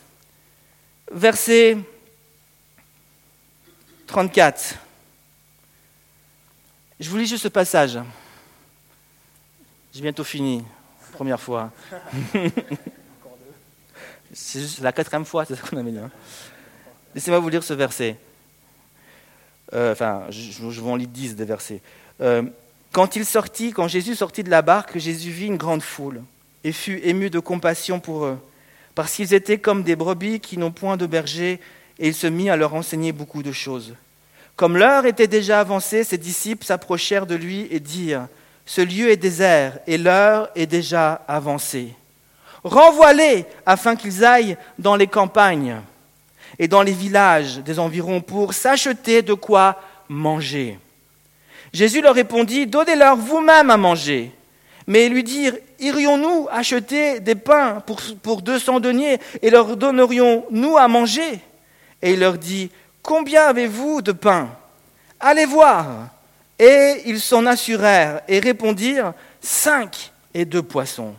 verset 1.11 1.77
34. 4.07 4.75
Je 6.99 7.09
vous 7.09 7.17
lis 7.17 7.27
juste 7.27 7.43
ce 7.43 7.47
passage. 7.47 7.99
J'ai 9.93 10.01
bientôt 10.01 10.23
fini, 10.23 10.63
première 11.13 11.39
fois. 11.39 11.71
c'est 14.33 14.81
la 14.81 14.91
quatrième 14.91 15.25
fois, 15.25 15.45
c'est 15.45 15.55
ça 15.55 15.61
qu'on 15.61 15.77
a 15.77 15.83
mis 15.83 15.93
là. 15.93 16.09
Laissez-moi 17.15 17.39
vous 17.39 17.49
lire 17.49 17.63
ce 17.63 17.73
verset. 17.73 18.17
Euh, 19.73 19.91
enfin, 19.91 20.25
je, 20.29 20.51
je, 20.51 20.81
vais 20.81 20.89
en 20.89 20.95
lire 20.95 21.07
dix 21.07 21.35
des 21.35 21.45
versets. 21.45 21.81
Euh, 22.21 22.43
quand 22.98 23.16
il 23.16 23.27
sortit, 23.27 23.74
quand 23.74 23.88
Jésus 23.88 24.16
sortit 24.16 24.42
de 24.42 24.50
la 24.50 24.63
barque, 24.63 24.98
Jésus 24.98 25.30
vit 25.30 25.46
une 25.46 25.58
grande 25.58 25.84
foule 25.84 26.24
et 26.63 26.72
fut 26.72 27.00
ému 27.04 27.30
de 27.30 27.38
compassion 27.38 28.00
pour 28.00 28.25
eux, 28.25 28.39
parce 28.96 29.13
qu'ils 29.13 29.36
étaient 29.36 29.60
comme 29.60 29.84
des 29.84 29.96
brebis 29.96 30.39
qui 30.39 30.58
n'ont 30.58 30.72
point 30.72 30.98
de 30.98 31.06
berger, 31.06 31.60
et 32.00 32.08
il 32.08 32.16
se 32.16 32.25
mit 32.25 32.50
à 32.50 32.56
leur 32.56 32.74
enseigner 32.74 33.12
beaucoup 33.12 33.44
de 33.44 33.51
choses. 33.51 33.94
Comme 34.56 34.77
l'heure 34.77 35.06
était 35.06 35.27
déjà 35.27 35.60
avancée, 35.60 36.04
ses 36.04 36.18
disciples 36.18 36.66
s'approchèrent 36.66 37.27
de 37.27 37.36
lui 37.36 37.68
et 37.70 37.80
dirent, 37.80 38.27
Ce 38.66 38.82
lieu 38.82 39.12
est 39.12 39.18
désert, 39.18 39.77
et 39.86 40.00
l'heure 40.00 40.50
est 40.56 40.66
déjà 40.66 41.22
avancée. 41.27 41.94
renvoie-les 42.63 43.46
afin 43.68 43.96
qu'ils 43.96 44.25
aillent 44.25 44.58
dans 44.80 44.96
les 44.96 45.06
campagnes 45.06 45.82
et 46.58 46.68
dans 46.68 46.82
les 46.82 46.94
villages 46.94 47.60
des 47.60 47.77
environs 47.77 48.22
pour 48.22 48.56
s'acheter 48.56 49.22
de 49.22 49.36
quoi 49.36 49.84
manger. 50.10 50.80
Jésus 51.77 52.01
leur 52.01 52.15
répondit, 52.15 52.65
Donnez-leur 52.65 53.15
vous-même 53.15 53.69
à 53.69 53.77
manger. 53.77 54.31
Mais 54.88 55.05
ils 55.05 55.13
lui 55.13 55.24
dirent, 55.24 55.53
Irions-nous 55.77 56.48
acheter 56.51 57.19
des 57.19 57.36
pains 57.36 57.84
pour, 57.86 58.01
pour 58.24 58.41
200 58.41 58.79
deniers 58.79 59.19
et 59.43 59.51
leur 59.51 59.77
donnerions-nous 59.77 60.75
à 60.75 60.88
manger? 60.88 61.39
Et 62.01 62.13
il 62.13 62.19
leur 62.19 62.39
dit, 62.39 62.72
Combien 63.03 63.43
avez-vous 63.43 64.01
de 64.01 64.12
pain 64.12 64.50
Allez 65.19 65.46
voir. 65.46 65.86
Et 66.57 67.03
ils 67.05 67.22
s'en 67.22 67.46
assurèrent 67.46 68.22
et 68.27 68.39
répondirent, 68.39 69.13
Cinq 69.39 70.12
et 70.34 70.46
deux 70.46 70.63
poissons. 70.63 71.13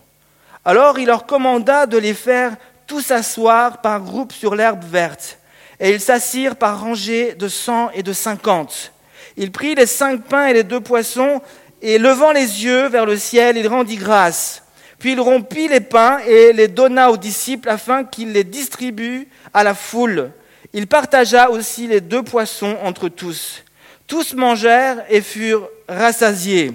Alors 0.65 0.99
il 0.99 1.07
leur 1.07 1.25
commanda 1.25 1.87
de 1.87 1.99
les 1.99 2.15
faire 2.15 2.57
tous 2.89 3.03
s'asseoir 3.03 3.81
par 3.81 4.01
groupe 4.01 4.33
sur 4.33 4.57
l'herbe 4.57 4.83
verte. 4.83 5.39
Et 5.79 5.91
ils 5.91 6.01
s'assirent 6.01 6.57
par 6.57 6.81
rangées 6.81 7.35
de 7.35 7.47
cent 7.47 7.91
et 7.91 8.03
de 8.03 8.13
cinquante. 8.13 8.93
Il 9.41 9.53
prit 9.53 9.77
les 9.77 9.87
cinq 9.87 10.25
pains 10.25 10.49
et 10.49 10.53
les 10.53 10.65
deux 10.65 10.81
poissons, 10.81 11.41
et 11.81 11.99
levant 11.99 12.33
les 12.33 12.65
yeux 12.65 12.89
vers 12.89 13.07
le 13.07 13.17
ciel, 13.17 13.57
il 13.57 13.69
rendit 13.69 13.97
grâce. 13.97 14.65
Puis 14.99 15.13
il 15.13 15.21
rompit 15.21 15.69
les 15.69 15.81
pains 15.81 16.19
et 16.27 16.53
les 16.53 16.67
donna 16.67 17.13
aux 17.13 17.17
disciples 17.17 17.69
afin 17.69 18.03
qu'ils 18.03 18.33
les 18.33 18.43
distribuent 18.43 19.29
à 19.55 19.63
la 19.63 19.75
foule. 19.75 20.33
Il 20.73 20.89
partagea 20.89 21.51
aussi 21.51 21.87
les 21.87 22.01
deux 22.01 22.25
poissons 22.25 22.77
entre 22.83 23.09
tous. 23.09 23.63
Tous 24.09 24.35
mangèrent 24.35 25.05
et 25.09 25.21
furent 25.21 25.69
rassasiés. 25.89 26.73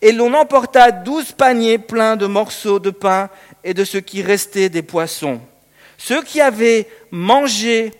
Et 0.00 0.12
l'on 0.12 0.32
emporta 0.34 0.92
douze 0.92 1.32
paniers 1.32 1.78
pleins 1.78 2.14
de 2.14 2.26
morceaux 2.26 2.78
de 2.78 2.90
pain 2.90 3.28
et 3.64 3.74
de 3.74 3.84
ce 3.84 3.98
qui 3.98 4.22
restait 4.22 4.68
des 4.68 4.82
poissons. 4.82 5.40
Ceux 5.96 6.22
qui 6.22 6.40
avaient 6.40 6.86
mangé 7.10 7.90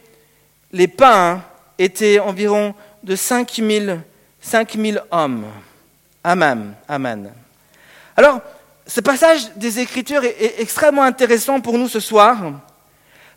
les 0.72 0.86
pains 0.86 1.42
étaient 1.78 2.20
environ 2.20 2.74
de 3.02 3.16
5000 3.16 4.02
5000 4.40 5.02
hommes. 5.10 5.46
Amen. 6.22 6.74
Amen. 6.88 7.32
Alors, 8.16 8.40
ce 8.86 9.00
passage 9.00 9.54
des 9.56 9.80
Écritures 9.80 10.24
est, 10.24 10.60
extrêmement 10.60 11.02
intéressant 11.02 11.60
pour 11.60 11.78
nous 11.78 11.88
ce 11.88 12.00
soir, 12.00 12.38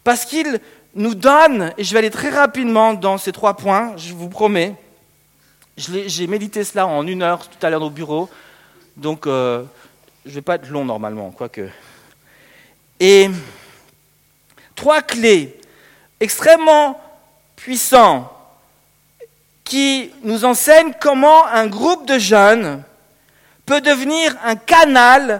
parce 0.04 0.26
qu'il 0.26 0.60
nous 0.96 1.16
donne, 1.16 1.74
et 1.78 1.84
je 1.84 1.94
vais 1.94 2.00
aller 2.00 2.10
très 2.10 2.30
rapidement 2.30 2.94
dans 2.94 3.18
ces 3.18 3.32
trois 3.32 3.56
points, 3.56 3.94
je 3.98 4.14
vous 4.14 4.30
promets, 4.30 4.76
j'ai 5.78 6.28
médité 6.28 6.64
cela 6.64 6.88
en 6.88 7.06
une 7.08 7.22
heure 7.22 7.48
tout 7.48 7.66
à 7.66 7.70
l'heure 7.70 7.82
au 7.82 7.90
bureau, 7.90 8.30
donc 8.98 9.26
euh, 9.26 9.64
je 10.26 10.32
ne 10.32 10.36
vais 10.36 10.42
pas 10.42 10.56
être 10.56 10.70
long 10.70 10.86
normalement, 10.86 11.32
quoique. 11.32 11.70
Et 13.00 13.30
trois 14.76 15.02
clés 15.02 15.58
extrêmement 16.20 17.02
puissantes 17.56 18.30
qui 19.72 20.12
nous 20.24 20.44
enseignent 20.44 20.92
comment 21.00 21.48
un 21.48 21.66
groupe 21.66 22.06
de 22.06 22.20
jeunes 22.20 22.84
peut 23.66 23.80
devenir 23.80 24.36
un 24.44 24.58
canal 24.58 25.40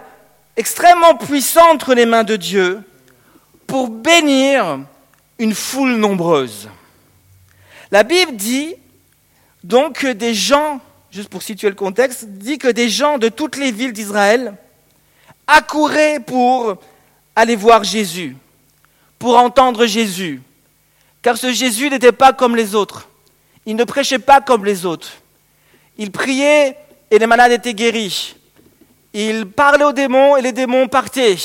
extrêmement 0.56 1.16
puissant 1.16 1.70
entre 1.70 1.92
les 1.92 2.06
mains 2.06 2.24
de 2.24 2.36
Dieu 2.36 2.82
pour 3.66 3.90
bénir 3.90 4.78
une 5.38 5.54
foule 5.54 5.96
nombreuse. 5.96 6.70
La 7.90 8.04
Bible 8.04 8.34
dit 8.36 8.74
donc 9.64 9.98
que 9.98 10.12
des 10.14 10.32
gens, 10.32 10.80
juste 11.10 11.28
pour 11.28 11.42
situer 11.42 11.68
le 11.68 11.74
contexte, 11.74 12.24
dit 12.24 12.56
que 12.56 12.68
des 12.68 12.88
gens 12.88 13.18
de 13.18 13.28
toutes 13.28 13.58
les 13.58 13.70
villes 13.70 13.92
d'Israël 13.92 14.54
accouraient 15.46 16.20
pour 16.20 16.78
aller 17.36 17.56
voir 17.56 17.84
Jésus, 17.84 18.34
pour 19.18 19.36
entendre 19.36 19.84
Jésus, 19.84 20.40
car 21.20 21.36
ce 21.36 21.52
Jésus 21.52 21.90
n'était 21.90 22.12
pas 22.12 22.32
comme 22.32 22.56
les 22.56 22.74
autres. 22.74 23.10
Il 23.66 23.76
ne 23.76 23.84
prêchait 23.84 24.18
pas 24.18 24.40
comme 24.40 24.64
les 24.64 24.86
autres. 24.86 25.12
Il 25.98 26.10
priait 26.10 26.76
et 27.10 27.18
les 27.18 27.26
malades 27.26 27.52
étaient 27.52 27.74
guéris. 27.74 28.34
Il 29.12 29.46
parlait 29.46 29.84
aux 29.84 29.92
démons 29.92 30.36
et 30.36 30.42
les 30.42 30.52
démons 30.52 30.88
partaient. 30.88 31.36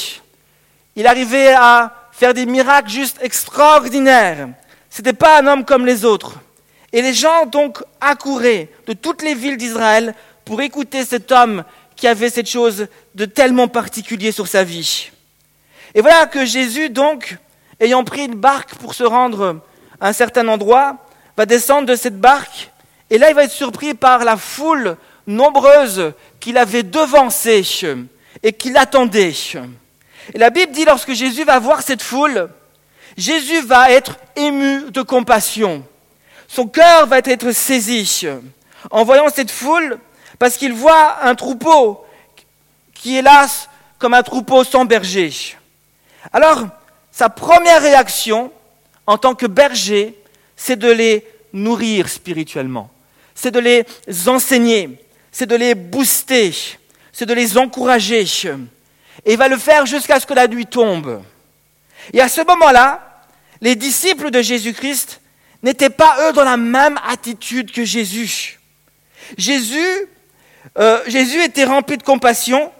Il 0.95 1.05
arrivait 1.05 1.53
à 1.53 2.09
faire 2.11 2.33
des 2.33 2.45
miracles 2.45 2.89
juste 2.89 3.17
extraordinaires. 3.21 4.49
Ce 4.89 5.01
n'était 5.01 5.13
pas 5.13 5.41
un 5.41 5.47
homme 5.47 5.65
comme 5.65 5.85
les 5.85 6.05
autres. 6.05 6.39
Et 6.93 7.01
les 7.01 7.13
gens 7.13 7.45
donc 7.45 7.83
accouraient 7.99 8.69
de 8.87 8.93
toutes 8.93 9.21
les 9.21 9.35
villes 9.35 9.57
d'Israël 9.57 10.15
pour 10.45 10.61
écouter 10.61 11.03
cet 11.03 11.31
homme 11.31 11.63
qui 11.95 12.07
avait 12.07 12.29
cette 12.29 12.49
chose 12.49 12.87
de 13.15 13.25
tellement 13.25 13.67
particulier 13.67 14.31
sur 14.31 14.47
sa 14.47 14.63
vie. 14.63 15.11
Et 15.93 16.01
voilà 16.01 16.25
que 16.27 16.45
Jésus, 16.45 16.89
donc, 16.89 17.37
ayant 17.79 18.03
pris 18.03 18.25
une 18.25 18.35
barque 18.35 18.75
pour 18.75 18.93
se 18.93 19.03
rendre 19.03 19.61
à 19.99 20.09
un 20.09 20.13
certain 20.13 20.47
endroit, 20.47 20.97
va 21.37 21.45
descendre 21.45 21.87
de 21.87 21.95
cette 21.95 22.19
barque, 22.19 22.71
et 23.09 23.17
là 23.17 23.29
il 23.29 23.35
va 23.35 23.43
être 23.43 23.51
surpris 23.51 23.93
par 23.93 24.25
la 24.25 24.35
foule 24.35 24.97
nombreuse 25.27 26.13
qu'il 26.39 26.57
avait 26.57 26.83
devancée 26.83 27.63
et 28.43 28.53
qui 28.53 28.71
l'attendait. 28.71 29.33
Et 30.33 30.37
la 30.37 30.49
Bible 30.49 30.71
dit, 30.71 30.85
lorsque 30.85 31.13
Jésus 31.13 31.43
va 31.43 31.59
voir 31.59 31.81
cette 31.81 32.01
foule, 32.01 32.49
Jésus 33.15 33.61
va 33.61 33.91
être 33.91 34.17
ému 34.35 34.91
de 34.91 35.01
compassion. 35.01 35.85
Son 36.47 36.67
cœur 36.67 37.07
va 37.07 37.19
être 37.19 37.51
saisi 37.51 38.27
en 38.91 39.03
voyant 39.03 39.29
cette 39.29 39.51
foule, 39.51 39.99
parce 40.39 40.57
qu'il 40.57 40.73
voit 40.73 41.23
un 41.23 41.35
troupeau 41.35 42.05
qui 42.93 43.21
là 43.21 43.47
comme 43.99 44.13
un 44.13 44.23
troupeau 44.23 44.63
sans 44.63 44.85
berger. 44.85 45.57
Alors, 46.31 46.65
sa 47.11 47.29
première 47.29 47.81
réaction 47.81 48.51
en 49.07 49.17
tant 49.17 49.33
que 49.33 49.45
berger, 49.47 50.17
c'est 50.57 50.75
de 50.75 50.91
les 50.91 51.23
nourrir 51.53 52.09
spirituellement, 52.09 52.91
c'est 53.33 53.51
de 53.51 53.59
les 53.59 53.85
enseigner, 54.27 54.99
c'est 55.31 55.45
de 55.45 55.55
les 55.55 55.75
booster, 55.75 56.51
c'est 57.13 57.25
de 57.25 57.33
les 57.33 57.57
encourager. 57.57 58.25
Et 59.25 59.33
il 59.33 59.37
va 59.37 59.47
le 59.47 59.57
faire 59.57 59.85
jusqu'à 59.85 60.19
ce 60.19 60.25
que 60.25 60.33
la 60.33 60.47
nuit 60.47 60.65
tombe. 60.65 61.23
Et 62.11 62.19
à 62.19 62.27
ce 62.27 62.41
moment-là, 62.41 63.23
les 63.61 63.75
disciples 63.75 64.31
de 64.31 64.41
Jésus-Christ 64.41 65.21
n'étaient 65.63 65.89
pas 65.89 66.17
eux 66.27 66.33
dans 66.33 66.43
la 66.43 66.57
même 66.57 66.99
attitude 67.07 67.71
que 67.71 67.83
Jésus. 67.83 68.59
Jésus, 69.37 70.07
euh, 70.77 71.01
Jésus 71.07 71.41
était 71.43 71.65
rempli 71.65 71.97
de 71.97 72.03
compassion. 72.03 72.71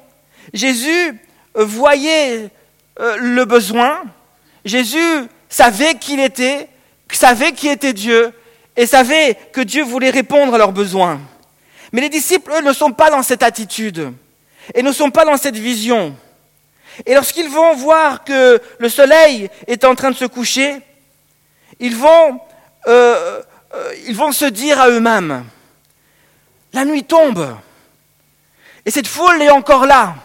Jésus 0.54 1.20
euh, 1.58 1.66
voyait 1.66 2.50
euh, 3.00 3.18
le 3.18 3.46
besoin. 3.46 4.04
Jésus 4.66 5.28
savait 5.50 5.96
qui 5.96 6.14
il 6.14 6.20
était, 6.20 6.70
savait 7.18 7.52
qui 7.52 7.68
était 7.68 7.94
Dieu 7.94 8.32
et 8.76 8.86
savait 8.86 9.36
que 9.52 9.62
Dieu 9.62 9.84
voulait 9.84 10.10
répondre 10.10 10.54
à 10.54 10.58
leurs 10.58 10.72
besoins. 10.72 11.20
Mais 11.92 12.02
les 12.02 12.10
disciples, 12.10 12.52
eux, 12.52 12.62
ne 12.62 12.74
sont 12.74 12.92
pas 12.92 13.10
dans 13.10 13.24
cette 13.24 13.44
attitude 13.44 14.14
et 14.74 14.84
ne 14.84 14.92
sont 14.92 15.12
pas 15.12 15.26
dans 15.26 15.38
cette 15.38 15.58
vision. 15.58 16.16
Et 17.06 17.14
lorsqu'ils 17.14 17.50
vont 17.50 17.76
voir 17.76 18.24
que 18.24 18.62
le 18.80 18.90
soleil 18.90 19.50
est 19.68 19.84
en 19.86 19.96
train 19.96 20.12
de 20.12 20.16
se 20.16 20.26
coucher, 20.26 20.78
ils 21.80 21.96
vont, 21.96 22.40
euh, 22.88 23.42
euh, 23.74 23.94
ils 24.08 24.16
vont 24.16 24.32
se 24.32 24.46
dire 24.46 24.80
à 24.80 24.90
eux-mêmes, 24.90 25.46
la 26.74 26.86
nuit 26.86 27.04
tombe, 27.04 27.56
et 28.86 28.92
cette 28.92 29.08
foule 29.08 29.42
est 29.42 29.50
encore 29.50 29.86
là. 29.86 30.16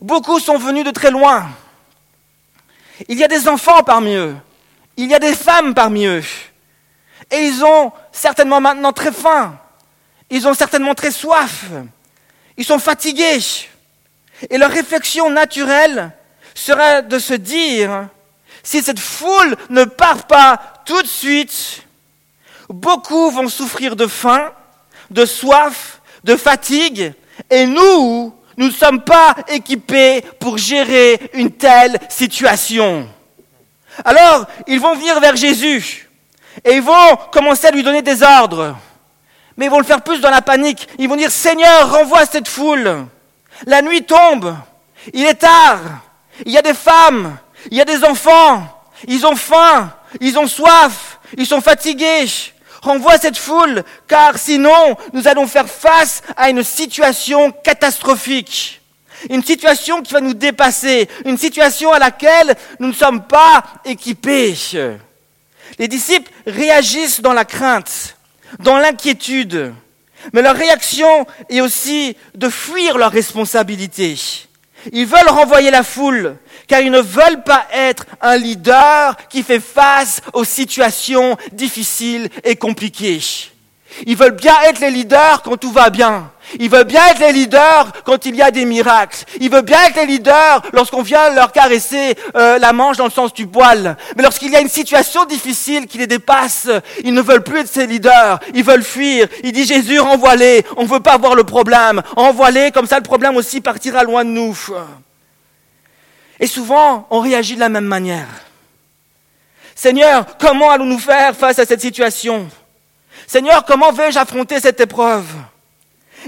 Beaucoup 0.00 0.40
sont 0.40 0.58
venus 0.58 0.84
de 0.84 0.90
très 0.90 1.10
loin. 1.10 1.48
Il 3.08 3.16
y 3.18 3.24
a 3.24 3.28
des 3.28 3.48
enfants 3.48 3.82
parmi 3.84 4.14
eux. 4.14 4.36
Il 5.02 5.10
y 5.10 5.14
a 5.16 5.18
des 5.18 5.34
femmes 5.34 5.74
parmi 5.74 6.06
eux. 6.06 6.22
Et 7.28 7.38
ils 7.38 7.64
ont 7.64 7.90
certainement 8.12 8.60
maintenant 8.60 8.92
très 8.92 9.10
faim. 9.10 9.58
Ils 10.30 10.46
ont 10.46 10.54
certainement 10.54 10.94
très 10.94 11.10
soif. 11.10 11.64
Ils 12.56 12.64
sont 12.64 12.78
fatigués. 12.78 13.40
Et 14.48 14.58
leur 14.58 14.70
réflexion 14.70 15.28
naturelle 15.28 16.12
sera 16.54 17.02
de 17.02 17.18
se 17.18 17.34
dire, 17.34 18.10
si 18.62 18.80
cette 18.80 19.00
foule 19.00 19.56
ne 19.70 19.82
part 19.82 20.28
pas 20.28 20.62
tout 20.84 21.02
de 21.02 21.08
suite, 21.08 21.82
beaucoup 22.68 23.32
vont 23.32 23.48
souffrir 23.48 23.96
de 23.96 24.06
faim, 24.06 24.52
de 25.10 25.26
soif, 25.26 26.00
de 26.22 26.36
fatigue, 26.36 27.12
et 27.50 27.66
nous, 27.66 28.32
nous 28.56 28.66
ne 28.66 28.72
sommes 28.72 29.02
pas 29.02 29.34
équipés 29.48 30.22
pour 30.38 30.58
gérer 30.58 31.28
une 31.32 31.50
telle 31.50 31.98
situation. 32.08 33.08
Alors, 34.04 34.46
ils 34.66 34.80
vont 34.80 34.94
venir 34.94 35.20
vers 35.20 35.36
Jésus 35.36 36.08
et 36.64 36.74
ils 36.74 36.82
vont 36.82 37.16
commencer 37.30 37.66
à 37.66 37.70
lui 37.70 37.82
donner 37.82 38.02
des 38.02 38.22
ordres. 38.22 38.76
Mais 39.56 39.66
ils 39.66 39.70
vont 39.70 39.78
le 39.78 39.84
faire 39.84 40.02
plus 40.02 40.20
dans 40.20 40.30
la 40.30 40.42
panique. 40.42 40.88
Ils 40.98 41.08
vont 41.08 41.16
dire, 41.16 41.30
Seigneur, 41.30 41.90
renvoie 41.90 42.24
cette 42.26 42.48
foule. 42.48 43.06
La 43.66 43.82
nuit 43.82 44.04
tombe. 44.04 44.56
Il 45.12 45.26
est 45.26 45.34
tard. 45.34 45.80
Il 46.46 46.52
y 46.52 46.58
a 46.58 46.62
des 46.62 46.74
femmes. 46.74 47.36
Il 47.70 47.76
y 47.76 47.80
a 47.80 47.84
des 47.84 48.02
enfants. 48.04 48.64
Ils 49.06 49.26
ont 49.26 49.36
faim. 49.36 49.92
Ils 50.20 50.38
ont 50.38 50.46
soif. 50.46 51.18
Ils 51.36 51.46
sont 51.46 51.60
fatigués. 51.60 52.26
Renvoie 52.82 53.16
cette 53.16 53.38
foule, 53.38 53.84
car 54.08 54.36
sinon 54.38 54.96
nous 55.12 55.28
allons 55.28 55.46
faire 55.46 55.68
face 55.68 56.20
à 56.36 56.50
une 56.50 56.64
situation 56.64 57.52
catastrophique. 57.52 58.81
Une 59.30 59.42
situation 59.42 60.02
qui 60.02 60.12
va 60.12 60.20
nous 60.20 60.34
dépasser, 60.34 61.08
une 61.24 61.38
situation 61.38 61.92
à 61.92 61.98
laquelle 61.98 62.54
nous 62.80 62.88
ne 62.88 62.92
sommes 62.92 63.24
pas 63.24 63.64
équipés. 63.84 64.54
Les 65.78 65.88
disciples 65.88 66.30
réagissent 66.46 67.20
dans 67.20 67.32
la 67.32 67.44
crainte, 67.44 68.16
dans 68.58 68.78
l'inquiétude, 68.78 69.72
mais 70.32 70.42
leur 70.42 70.56
réaction 70.56 71.26
est 71.48 71.60
aussi 71.60 72.16
de 72.34 72.48
fuir 72.48 72.98
leurs 72.98 73.12
responsabilités. 73.12 74.16
Ils 74.92 75.06
veulent 75.06 75.28
renvoyer 75.28 75.70
la 75.70 75.82
foule, 75.84 76.36
car 76.66 76.80
ils 76.80 76.90
ne 76.90 77.00
veulent 77.00 77.42
pas 77.44 77.66
être 77.72 78.06
un 78.20 78.36
leader 78.36 79.16
qui 79.28 79.42
fait 79.42 79.60
face 79.60 80.20
aux 80.32 80.44
situations 80.44 81.36
difficiles 81.52 82.28
et 82.44 82.56
compliquées. 82.56 83.20
Ils 84.06 84.16
veulent 84.16 84.36
bien 84.36 84.54
être 84.62 84.80
les 84.80 84.90
leaders 84.90 85.42
quand 85.42 85.56
tout 85.56 85.72
va 85.72 85.90
bien. 85.90 86.30
Ils 86.58 86.70
veulent 86.70 86.84
bien 86.84 87.06
être 87.08 87.20
les 87.20 87.32
leaders 87.32 87.92
quand 88.04 88.26
il 88.26 88.36
y 88.36 88.42
a 88.42 88.50
des 88.50 88.64
miracles. 88.64 89.24
Ils 89.40 89.50
veulent 89.50 89.62
bien 89.62 89.78
être 89.86 89.96
les 89.96 90.06
leaders 90.06 90.62
lorsqu'on 90.72 91.02
vient 91.02 91.30
leur 91.30 91.52
caresser 91.52 92.14
euh, 92.36 92.58
la 92.58 92.72
manche 92.72 92.96
dans 92.96 93.04
le 93.04 93.10
sens 93.10 93.32
du 93.32 93.46
poil. 93.46 93.96
Mais 94.16 94.22
lorsqu'il 94.22 94.50
y 94.50 94.56
a 94.56 94.60
une 94.60 94.68
situation 94.68 95.24
difficile 95.24 95.86
qui 95.86 95.98
les 95.98 96.06
dépasse, 96.06 96.68
ils 97.04 97.14
ne 97.14 97.22
veulent 97.22 97.44
plus 97.44 97.60
être 97.60 97.68
ces 97.68 97.86
leaders. 97.86 98.40
Ils 98.54 98.64
veulent 98.64 98.82
fuir. 98.82 99.28
Il 99.42 99.52
dit 99.52 99.64
Jésus, 99.64 99.98
renvoie-les. 99.98 100.64
On 100.76 100.82
ne 100.82 100.88
veut 100.88 101.00
pas 101.00 101.18
voir 101.18 101.34
le 101.34 101.44
problème. 101.44 102.02
Renvoie-les, 102.16 102.70
comme 102.70 102.86
ça 102.86 102.96
le 102.96 103.02
problème 103.02 103.36
aussi 103.36 103.60
partira 103.60 104.04
loin 104.04 104.24
de 104.24 104.30
nous. 104.30 104.56
Et 106.40 106.46
souvent, 106.46 107.06
on 107.10 107.20
réagit 107.20 107.54
de 107.54 107.60
la 107.60 107.68
même 107.68 107.84
manière. 107.84 108.26
Seigneur, 109.74 110.26
comment 110.38 110.70
allons-nous 110.70 110.98
faire 110.98 111.34
face 111.34 111.58
à 111.58 111.64
cette 111.64 111.80
situation? 111.80 112.48
Seigneur, 113.26 113.64
comment 113.64 113.92
vais-je 113.92 114.18
affronter 114.18 114.60
cette 114.60 114.80
épreuve? 114.80 115.26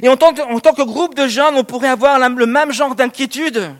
Et 0.02 0.08
en 0.08 0.16
tant, 0.16 0.32
que, 0.32 0.82
groupe 0.82 1.14
de 1.14 1.28
jeunes, 1.28 1.54
on 1.56 1.64
pourrait 1.64 1.88
avoir 1.88 2.18
le 2.18 2.46
même 2.46 2.72
genre 2.72 2.94
d'inquiétude. 2.94 3.74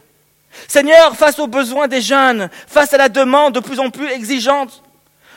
Seigneur, 0.69 1.17
face 1.17 1.39
aux 1.39 1.47
besoins 1.47 1.89
des 1.89 2.01
jeunes, 2.01 2.49
face 2.67 2.95
à 2.95 2.97
la 2.97 3.09
demande 3.09 3.55
de 3.55 3.61
plus 3.61 3.81
en 3.81 3.91
plus 3.91 4.09
exigeante 4.09 4.83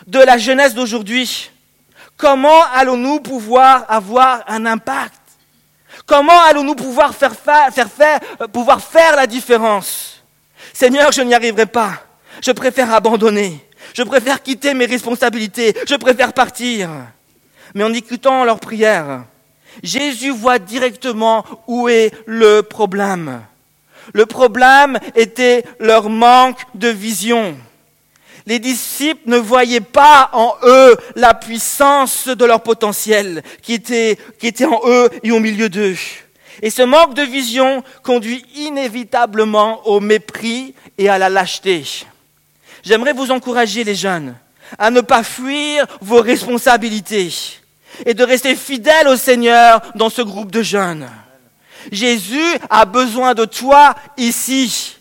de 0.06 0.20
la 0.20 0.38
jeunesse 0.38 0.76
d'aujourd'hui, 0.76 1.50
comment 2.16 2.64
allons-nous 2.76 3.20
pouvoir 3.20 3.86
avoir 3.90 4.44
un 4.48 4.66
impact? 4.66 5.14
Comment 6.06 6.40
allons-nous 6.44 6.76
pouvoir 6.76 7.16
faire, 7.16 7.34
euh, 8.40 8.48
pouvoir 8.48 8.82
faire 8.82 9.16
la 9.16 9.26
différence? 9.26 10.24
Seigneur, 10.74 11.12
je 11.12 11.22
n'y 11.22 11.34
arriverai 11.34 11.66
pas. 11.66 11.94
Je 12.42 12.52
préfère 12.52 12.94
abandonner. 12.94 13.60
Je 13.96 14.04
préfère 14.04 14.44
quitter 14.44 14.76
mes 14.76 14.86
responsabilités. 14.86 15.76
Je 15.88 15.96
préfère 15.96 16.34
partir 16.34 16.90
mais 17.74 17.84
en 17.84 17.94
écoutant 17.94 18.44
leurs 18.44 18.60
prières, 18.60 19.26
Jésus 19.84 20.32
voit 20.32 20.60
directement 20.60 21.46
où 21.68 21.90
est 21.90 22.12
le 22.26 22.62
problème. 22.62 23.42
Le 24.14 24.26
problème 24.26 25.00
était 25.16 25.64
leur 25.80 26.10
manque 26.10 26.62
de 26.76 26.88
vision. 26.88 27.58
Les 28.46 28.60
disciples 28.60 29.30
ne 29.30 29.38
voyaient 29.38 29.82
pas 29.82 30.30
en 30.32 30.56
eux 30.64 30.96
la 31.16 31.34
puissance 31.34 32.30
de 32.30 32.46
leur 32.46 32.64
potentiel 32.64 33.44
qui 33.62 33.74
était, 33.74 34.18
qui 34.40 34.48
était 34.48 34.66
en 34.66 34.80
eux 34.86 35.10
et 35.22 35.32
au 35.32 35.42
milieu 35.42 35.68
d'eux. 35.68 35.98
Et 36.62 36.70
ce 36.70 36.82
manque 36.82 37.14
de 37.14 37.24
vision 37.24 37.84
conduit 38.04 38.46
inévitablement 38.56 39.86
au 39.86 40.00
mépris 40.00 40.74
et 40.98 41.10
à 41.10 41.18
la 41.18 41.30
lâcheté. 41.30 41.84
J'aimerais 42.84 43.14
vous 43.14 43.32
encourager, 43.32 43.84
les 43.84 43.96
jeunes, 43.96 44.36
à 44.80 44.92
ne 44.92 45.02
pas 45.02 45.24
fuir 45.24 45.86
vos 46.02 46.22
responsabilités 46.22 47.34
et 48.06 48.14
de 48.14 48.24
rester 48.24 48.56
fidèle 48.56 49.08
au 49.08 49.16
Seigneur 49.16 49.82
dans 49.96 50.10
ce 50.10 50.22
groupe 50.22 50.52
de 50.52 50.62
jeunes. 50.62 51.10
Jésus 51.92 52.58
a 52.70 52.86
besoin 52.86 53.34
de 53.34 53.46
toi 53.46 53.96
ici. 54.18 54.96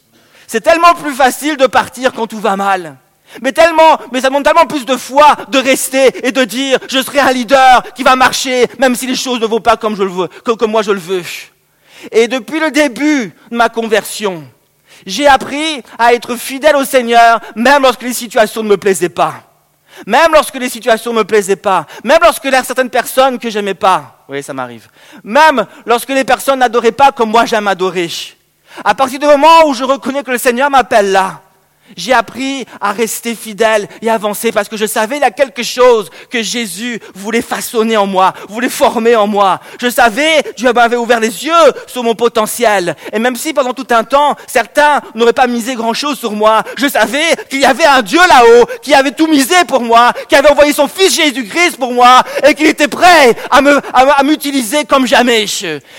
C'est 0.46 0.60
tellement 0.60 0.94
plus 0.94 1.14
facile 1.14 1.56
de 1.56 1.66
partir 1.66 2.12
quand 2.12 2.26
tout 2.26 2.38
va 2.38 2.56
mal. 2.56 2.96
Mais 3.42 3.52
tellement, 3.52 3.98
mais 4.12 4.20
ça 4.20 4.28
demande 4.28 4.44
tellement 4.44 4.66
plus 4.66 4.86
de 4.86 4.96
foi 4.96 5.36
de 5.48 5.58
rester 5.58 6.26
et 6.26 6.32
de 6.32 6.44
dire, 6.44 6.78
je 6.88 7.02
serai 7.02 7.18
un 7.18 7.32
leader 7.32 7.82
qui 7.94 8.02
va 8.02 8.16
marcher, 8.16 8.66
même 8.78 8.94
si 8.94 9.06
les 9.06 9.16
choses 9.16 9.40
ne 9.40 9.46
vont 9.46 9.60
pas 9.60 9.76
comme 9.76 9.96
je 9.96 10.04
le 10.04 10.10
veux, 10.10 10.28
comme 10.56 10.70
moi 10.70 10.82
je 10.82 10.92
le 10.92 11.00
veux. 11.00 11.22
Et 12.12 12.28
depuis 12.28 12.60
le 12.60 12.70
début 12.70 13.34
de 13.50 13.56
ma 13.56 13.68
conversion, 13.68 14.44
j'ai 15.04 15.26
appris 15.26 15.82
à 15.98 16.14
être 16.14 16.36
fidèle 16.36 16.76
au 16.76 16.84
Seigneur, 16.84 17.40
même 17.56 17.82
lorsque 17.82 18.02
les 18.02 18.12
situations 18.12 18.62
ne 18.62 18.68
me 18.68 18.76
plaisaient 18.76 19.08
pas. 19.08 19.42
Même 20.06 20.32
lorsque 20.32 20.56
les 20.56 20.68
situations 20.68 21.12
ne 21.12 21.18
me 21.18 21.24
plaisaient 21.24 21.56
pas, 21.56 21.86
même 22.04 22.18
lorsque 22.20 22.44
il 22.44 22.52
certaines 22.64 22.90
personnes 22.90 23.38
que 23.38 23.48
j'aimais 23.48 23.74
pas, 23.74 24.24
oui, 24.28 24.42
ça 24.42 24.52
m'arrive. 24.52 24.88
Même 25.22 25.66
lorsque 25.84 26.08
les 26.08 26.24
personnes 26.24 26.58
n'adoraient 26.58 26.92
pas 26.92 27.12
comme 27.12 27.30
moi 27.30 27.44
j'aime 27.44 27.68
adorer. 27.68 28.10
À 28.84 28.94
partir 28.94 29.18
du 29.18 29.26
moment 29.26 29.66
où 29.66 29.74
je 29.74 29.84
reconnais 29.84 30.22
que 30.22 30.30
le 30.30 30.38
Seigneur 30.38 30.68
m'appelle 30.68 31.12
là, 31.12 31.40
j'ai 31.96 32.12
appris 32.12 32.64
à 32.80 32.92
rester 32.92 33.34
fidèle 33.34 33.88
et 34.02 34.10
avancer 34.10 34.52
parce 34.52 34.68
que 34.68 34.76
je 34.76 34.86
savais 34.86 35.16
a 35.22 35.30
quelque 35.30 35.62
chose 35.62 36.10
que 36.30 36.42
Jésus 36.42 37.00
voulait 37.14 37.42
façonner 37.42 37.96
en 37.96 38.06
moi, 38.06 38.34
voulait 38.48 38.68
former 38.68 39.16
en 39.16 39.26
moi. 39.26 39.60
Je 39.80 39.88
savais, 39.88 40.42
Dieu 40.56 40.72
m'avait 40.72 40.96
ouvert 40.96 41.20
les 41.20 41.44
yeux 41.44 41.52
sur 41.86 42.02
mon 42.02 42.14
potentiel. 42.14 42.96
Et 43.12 43.18
même 43.18 43.36
si 43.36 43.52
pendant 43.52 43.72
tout 43.72 43.86
un 43.90 44.04
temps, 44.04 44.36
certains 44.46 45.00
n'auraient 45.14 45.32
pas 45.32 45.46
misé 45.46 45.74
grand 45.74 45.94
chose 45.94 46.18
sur 46.18 46.32
moi, 46.32 46.62
je 46.76 46.88
savais 46.88 47.24
qu'il 47.48 47.60
y 47.60 47.64
avait 47.64 47.84
un 47.84 48.02
Dieu 48.02 48.20
là-haut 48.28 48.66
qui 48.82 48.94
avait 48.94 49.12
tout 49.12 49.26
misé 49.26 49.56
pour 49.66 49.80
moi, 49.80 50.12
qui 50.28 50.36
avait 50.36 50.50
envoyé 50.50 50.72
son 50.72 50.88
fils 50.88 51.14
Jésus-Christ 51.14 51.76
pour 51.76 51.92
moi 51.92 52.22
et 52.46 52.54
qui 52.54 52.64
était 52.64 52.88
prêt 52.88 53.36
à 53.50 53.60
me, 53.60 53.80
à 53.92 54.22
m'utiliser 54.22 54.84
comme 54.84 55.06
jamais. 55.06 55.46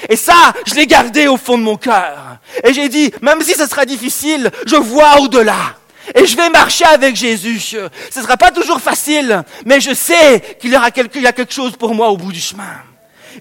Et 0.10 0.15
ça, 0.15 0.54
je 0.65 0.76
l'ai 0.76 0.88
gardé 0.88 1.28
au 1.28 1.38
fond 1.38 1.58
de 1.58 1.63
mon 1.63 1.78
cœur. 1.78 2.38
Et 2.63 2.73
j'ai 2.73 2.89
dit, 2.89 3.12
même 3.21 3.41
si 3.41 3.54
ce 3.54 3.67
sera 3.67 3.86
difficile, 3.86 4.52
je 4.65 4.76
vois 4.76 5.19
au-delà. 5.19 5.77
Et 6.15 6.26
je 6.26 6.38
vais 6.38 6.50
marcher 6.50 6.86
avec 6.86 7.15
Jésus. 7.15 7.60
Ce 7.60 7.78
ne 8.15 8.24
sera 8.24 8.38
pas 8.38 8.52
toujours 8.52 8.80
facile, 8.82 9.43
mais 9.65 9.82
je 9.82 9.93
sais 9.93 10.41
qu'il 10.60 10.72
y, 10.72 10.78
aura 10.78 10.91
quelque, 10.91 11.26
a 11.26 11.32
quelque 11.32 11.54
chose 11.54 11.76
pour 11.76 11.93
moi 11.93 12.10
au 12.10 12.17
bout 12.17 12.32
du 12.32 12.39
chemin. 12.39 12.82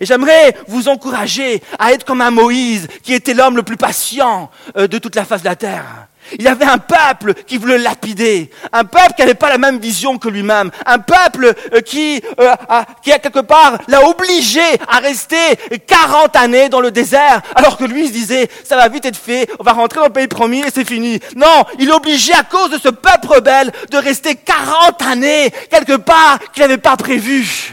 Et 0.01 0.07
j'aimerais 0.07 0.55
vous 0.67 0.89
encourager 0.89 1.63
à 1.79 1.93
être 1.93 2.05
comme 2.05 2.21
un 2.21 2.31
Moïse, 2.31 2.87
qui 3.03 3.15
était 3.15 3.35
l'homme 3.35 3.57
le 3.57 3.63
plus 3.63 3.77
patient 3.77 4.51
euh, 4.77 4.87
de 4.87 4.99
toute 4.99 5.15
la 5.15 5.25
face 5.25 5.41
de 5.41 5.49
la 5.49 5.57
terre. 5.57 6.09
Il 6.33 6.43
y 6.43 6.49
avait 6.49 6.65
un 6.65 6.79
peuple 6.79 7.35
qui 7.35 7.57
voulait 7.57 7.79
lapider, 7.79 8.51
un 8.73 8.85
peuple 8.85 9.15
qui 9.17 9.23
n'avait 9.23 9.35
pas 9.35 9.49
la 9.49 9.59
même 9.59 9.79
vision 9.79 10.19
que 10.19 10.29
lui-même, 10.29 10.71
un 10.85 10.99
peuple 10.99 11.55
euh, 11.73 11.81
qui, 11.81 12.21
euh, 12.41 12.55
a, 12.69 12.85
qui 13.03 13.13
a 13.13 13.19
quelque 13.19 13.41
part 13.41 13.79
l'a 13.89 14.07
obligé 14.09 14.63
à 14.89 14.99
rester 14.99 15.37
40 15.87 16.35
années 16.37 16.69
dans 16.69 16.81
le 16.81 16.91
désert, 16.91 17.43
alors 17.55 17.77
que 17.77 17.85
lui 17.85 18.09
se 18.09 18.13
disait 18.13 18.49
ça 18.65 18.77
va 18.77 18.89
vite 18.89 19.05
être 19.05 19.17
fait, 19.17 19.49
on 19.59 19.65
va 19.65 19.73
rentrer 19.73 20.01
dans 20.01 20.07
le 20.07 20.13
pays 20.13 20.29
promis 20.29 20.61
et 20.61 20.71
c'est 20.73 20.87
fini. 20.87 21.21
Non, 21.37 21.65
il 21.79 21.89
est 21.89 21.93
obligé 21.93 22.33
à 22.33 22.43
cause 22.43 22.71
de 22.71 22.79
ce 22.79 22.89
peuple 22.89 23.29
rebelle 23.29 23.73
de 23.91 23.97
rester 23.97 24.35
40 24.35 25.03
années 25.03 25.51
quelque 25.71 25.97
part 25.97 26.39
qu'il 26.53 26.63
n'avait 26.63 26.79
pas 26.79 26.97
prévu. 26.97 27.73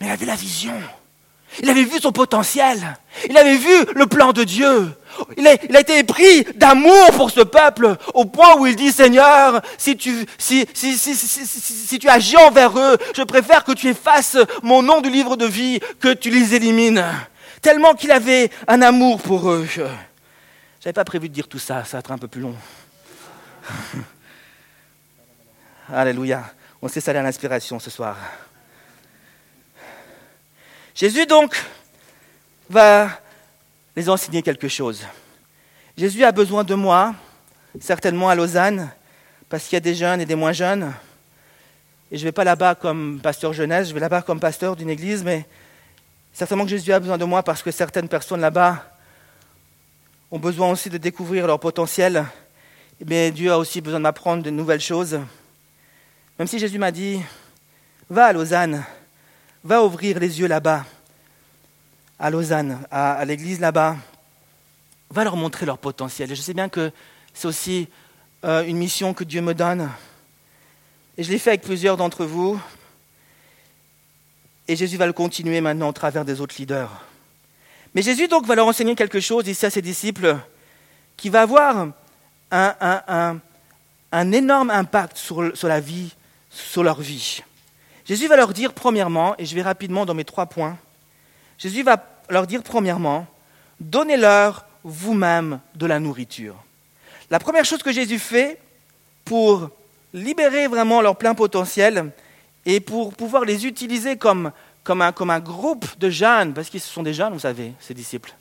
Mais 0.00 0.06
il 0.06 0.10
avait 0.10 0.26
la 0.26 0.34
vision, 0.34 0.74
il 1.62 1.70
avait 1.70 1.84
vu 1.84 1.98
son 2.00 2.12
potentiel, 2.12 2.96
il 3.28 3.36
avait 3.36 3.56
vu 3.56 3.84
le 3.94 4.06
plan 4.06 4.32
de 4.32 4.44
Dieu. 4.44 4.92
Il 5.36 5.46
a, 5.46 5.80
été 5.80 6.02
pris 6.04 6.44
d'amour 6.54 7.10
pour 7.16 7.30
ce 7.30 7.40
peuple 7.40 7.96
au 8.14 8.24
point 8.24 8.56
où 8.56 8.66
il 8.66 8.76
dit 8.76 8.92
Seigneur, 8.92 9.60
si 9.78 9.96
tu, 9.96 10.26
agis 12.08 12.36
envers 12.36 12.78
eux, 12.78 12.98
je 13.16 13.22
préfère 13.22 13.64
que 13.64 13.72
tu 13.72 13.88
effaces 13.88 14.36
mon 14.62 14.82
nom 14.82 15.00
du 15.00 15.10
livre 15.10 15.36
de 15.36 15.46
vie, 15.46 15.80
que 16.00 16.12
tu 16.12 16.30
les 16.30 16.54
élimines. 16.54 17.04
Tellement 17.62 17.94
qu'il 17.94 18.10
avait 18.10 18.50
un 18.68 18.82
amour 18.82 19.20
pour 19.20 19.50
eux. 19.50 19.66
Je 19.66 19.82
n'avais 19.82 20.92
pas 20.92 21.04
prévu 21.04 21.28
de 21.28 21.34
dire 21.34 21.48
tout 21.48 21.58
ça, 21.58 21.84
ça 21.84 21.96
va 21.96 22.00
être 22.00 22.12
un 22.12 22.18
peu 22.18 22.28
plus 22.28 22.42
long. 22.42 22.54
Alléluia. 25.92 26.44
On 26.80 26.88
s'est 26.88 27.00
salé 27.00 27.18
à 27.18 27.22
l'inspiration 27.22 27.78
ce 27.78 27.90
soir. 27.90 28.16
Jésus 30.94 31.26
donc 31.26 31.56
va 32.68 33.08
les 33.96 34.08
enseigner 34.08 34.42
quelque 34.42 34.68
chose. 34.68 35.04
Jésus 35.96 36.24
a 36.24 36.32
besoin 36.32 36.64
de 36.64 36.74
moi, 36.74 37.14
certainement 37.80 38.28
à 38.28 38.34
Lausanne, 38.34 38.90
parce 39.48 39.64
qu'il 39.64 39.74
y 39.74 39.76
a 39.76 39.80
des 39.80 39.94
jeunes 39.94 40.20
et 40.20 40.26
des 40.26 40.34
moins 40.34 40.52
jeunes. 40.52 40.92
Et 42.10 42.16
je 42.18 42.22
ne 42.22 42.28
vais 42.28 42.32
pas 42.32 42.44
là-bas 42.44 42.74
comme 42.74 43.20
pasteur 43.22 43.52
jeunesse, 43.52 43.88
je 43.88 43.94
vais 43.94 44.00
là-bas 44.00 44.22
comme 44.22 44.40
pasteur 44.40 44.74
d'une 44.74 44.90
église, 44.90 45.22
mais 45.22 45.46
certainement 46.32 46.64
que 46.64 46.70
Jésus 46.70 46.92
a 46.92 46.98
besoin 46.98 47.18
de 47.18 47.24
moi 47.24 47.42
parce 47.42 47.62
que 47.62 47.70
certaines 47.70 48.08
personnes 48.08 48.40
là-bas 48.40 48.84
ont 50.30 50.38
besoin 50.38 50.70
aussi 50.70 50.90
de 50.90 50.98
découvrir 50.98 51.46
leur 51.46 51.60
potentiel. 51.60 52.24
Mais 53.04 53.30
Dieu 53.30 53.52
a 53.52 53.58
aussi 53.58 53.80
besoin 53.80 54.00
de 54.00 54.02
m'apprendre 54.02 54.42
de 54.42 54.50
nouvelles 54.50 54.80
choses. 54.80 55.20
Même 56.38 56.48
si 56.48 56.58
Jésus 56.58 56.78
m'a 56.78 56.90
dit, 56.90 57.20
va 58.10 58.26
à 58.26 58.32
Lausanne, 58.32 58.84
va 59.62 59.82
ouvrir 59.84 60.18
les 60.18 60.40
yeux 60.40 60.48
là-bas 60.48 60.84
à 62.18 62.30
Lausanne, 62.30 62.80
à, 62.90 63.24
l'église 63.24 63.60
là-bas, 63.60 63.96
va 65.10 65.24
leur 65.24 65.36
montrer 65.36 65.66
leur 65.66 65.78
potentiel. 65.78 66.30
Et 66.30 66.34
je 66.34 66.40
sais 66.40 66.54
bien 66.54 66.68
que 66.68 66.90
c'est 67.32 67.48
aussi 67.48 67.88
euh, 68.44 68.64
une 68.64 68.76
mission 68.76 69.14
que 69.14 69.24
Dieu 69.24 69.40
me 69.40 69.54
donne. 69.54 69.90
Et 71.16 71.22
je 71.22 71.30
l'ai 71.30 71.38
fait 71.38 71.50
avec 71.50 71.62
plusieurs 71.62 71.96
d'entre 71.96 72.24
vous. 72.24 72.60
Et 74.66 74.76
Jésus 74.76 74.96
va 74.96 75.06
le 75.06 75.12
continuer 75.12 75.60
maintenant 75.60 75.88
au 75.88 75.92
travers 75.92 76.24
des 76.24 76.40
autres 76.40 76.54
leaders. 76.58 76.90
Mais 77.94 78.02
Jésus 78.02 78.28
donc 78.28 78.46
va 78.46 78.54
leur 78.54 78.66
enseigner 78.66 78.94
quelque 78.94 79.20
chose 79.20 79.46
ici 79.46 79.66
à 79.66 79.70
ses 79.70 79.82
disciples. 79.82 80.36
qui 81.16 81.28
va 81.28 81.42
avoir 81.42 81.88
un, 82.50 83.40
énorme 84.32 84.70
impact 84.70 85.16
sur, 85.16 85.56
sur 85.56 85.68
la 85.68 85.80
vie, 85.80 86.12
sur 86.50 86.82
leur 86.82 87.00
vie. 87.00 87.42
Jésus 88.04 88.26
va 88.26 88.36
leur 88.36 88.52
dire 88.52 88.72
premièrement, 88.72 89.34
et 89.38 89.46
je 89.46 89.54
vais 89.54 89.62
rapidement 89.62 90.06
dans 90.06 90.14
mes 90.14 90.24
trois 90.24 90.46
points, 90.46 90.76
Jésus 91.58 91.82
va 91.82 92.04
leur 92.28 92.46
dire 92.46 92.62
premièrement, 92.62 93.26
donnez-leur 93.80 94.66
vous-même 94.82 95.60
de 95.74 95.86
la 95.86 96.00
nourriture. 96.00 96.56
La 97.30 97.38
première 97.38 97.64
chose 97.64 97.82
que 97.82 97.92
Jésus 97.92 98.18
fait 98.18 98.58
pour 99.24 99.70
libérer 100.12 100.68
vraiment 100.68 101.00
leur 101.00 101.16
plein 101.16 101.34
potentiel 101.34 102.12
et 102.66 102.80
pour 102.80 103.14
pouvoir 103.14 103.44
les 103.44 103.66
utiliser 103.66 104.16
comme, 104.16 104.52
comme, 104.84 105.02
un, 105.02 105.12
comme 105.12 105.30
un 105.30 105.40
groupe 105.40 105.86
de 105.98 106.10
jeunes, 106.10 106.54
parce 106.54 106.70
qu'ils 106.70 106.80
sont 106.80 107.02
des 107.02 107.14
jeunes, 107.14 107.32
vous 107.32 107.40
savez, 107.40 107.72
ces 107.80 107.94
disciples. 107.94 108.34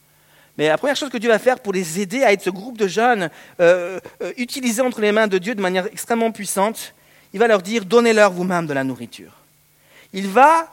Mais 0.57 0.67
la 0.67 0.77
première 0.77 0.95
chose 0.95 1.09
que 1.09 1.17
Dieu 1.17 1.29
va 1.29 1.39
faire 1.39 1.59
pour 1.59 1.73
les 1.73 1.99
aider 1.99 2.23
à 2.23 2.31
être 2.31 2.43
ce 2.43 2.51
groupe 2.51 2.77
de 2.77 2.87
jeunes 2.87 3.29
euh, 3.59 3.99
euh, 4.21 4.31
utilisés 4.37 4.81
entre 4.83 5.01
les 5.01 5.11
mains 5.11 5.27
de 5.27 5.39
Dieu 5.39 5.55
de 5.55 5.61
manière 5.61 5.87
extrêmement 5.87 6.31
puissante, 6.31 6.93
il 7.33 7.39
va 7.39 7.47
leur 7.47 7.61
dire, 7.61 7.85
donnez-leur 7.85 8.31
vous-même 8.31 8.67
de 8.67 8.73
la 8.73 8.83
nourriture. 8.83 9.31
Il 10.13 10.27
va 10.27 10.67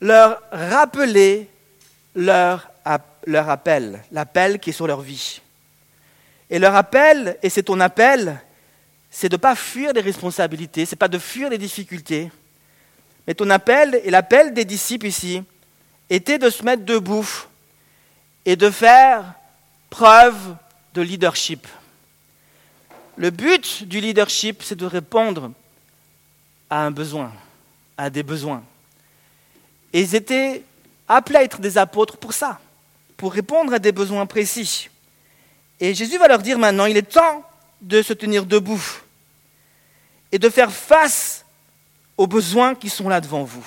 leur 0.00 0.40
rappeler 0.50 1.48
leur, 2.14 2.70
leur 3.26 3.48
appel, 3.48 4.02
l'appel 4.12 4.58
qui 4.58 4.70
est 4.70 4.72
sur 4.72 4.86
leur 4.86 5.00
vie. 5.00 5.40
Et 6.50 6.58
leur 6.58 6.74
appel, 6.74 7.38
et 7.42 7.50
c'est 7.50 7.64
ton 7.64 7.80
appel, 7.80 8.40
c'est 9.10 9.28
de 9.28 9.36
ne 9.36 9.40
pas 9.40 9.54
fuir 9.54 9.92
les 9.92 10.00
responsabilités, 10.00 10.86
c'est 10.86 10.96
pas 10.96 11.08
de 11.08 11.18
fuir 11.18 11.50
les 11.50 11.58
difficultés. 11.58 12.30
Mais 13.26 13.34
ton 13.34 13.50
appel, 13.50 14.00
et 14.04 14.10
l'appel 14.10 14.54
des 14.54 14.64
disciples 14.64 15.06
ici, 15.06 15.42
était 16.08 16.38
de 16.38 16.48
se 16.48 16.62
mettre 16.62 16.84
debout 16.84 17.28
et 18.44 18.56
de 18.56 18.70
faire 18.70 19.34
preuve 19.90 20.56
de 20.94 21.02
leadership. 21.02 21.66
Le 23.16 23.30
but 23.30 23.84
du 23.84 24.00
leadership, 24.00 24.62
c'est 24.62 24.76
de 24.76 24.86
répondre 24.86 25.50
à 26.70 26.84
un 26.84 26.90
besoin, 26.90 27.32
à 27.96 28.08
des 28.08 28.22
besoins. 28.22 28.62
Et 29.92 30.00
ils 30.00 30.14
étaient 30.14 30.62
appelés 31.06 31.38
à 31.38 31.42
être 31.44 31.60
des 31.60 31.78
apôtres 31.78 32.16
pour 32.16 32.32
ça, 32.32 32.60
pour 33.16 33.32
répondre 33.32 33.72
à 33.72 33.78
des 33.78 33.92
besoins 33.92 34.26
précis. 34.26 34.90
Et 35.80 35.94
Jésus 35.94 36.18
va 36.18 36.28
leur 36.28 36.40
dire 36.40 36.58
maintenant, 36.58 36.86
il 36.86 36.96
est 36.96 37.02
temps 37.02 37.44
de 37.80 38.02
se 38.02 38.12
tenir 38.12 38.44
debout 38.44 38.82
et 40.32 40.38
de 40.38 40.48
faire 40.48 40.72
face 40.72 41.44
aux 42.16 42.26
besoins 42.26 42.74
qui 42.74 42.90
sont 42.90 43.08
là 43.08 43.20
devant 43.20 43.44
vous. 43.44 43.66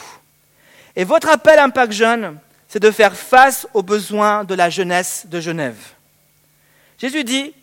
Et 0.95 1.03
votre 1.03 1.29
appel 1.29 1.57
Impact 1.57 1.93
Jeune, 1.93 2.37
c'est 2.67 2.81
de 2.81 2.91
faire 2.91 3.15
face 3.15 3.67
aux 3.73 3.83
besoins 3.83 4.43
de 4.43 4.53
la 4.53 4.69
jeunesse 4.69 5.25
de 5.27 5.39
Genève. 5.39 5.77
Jésus 6.97 7.23
dit, 7.23 7.53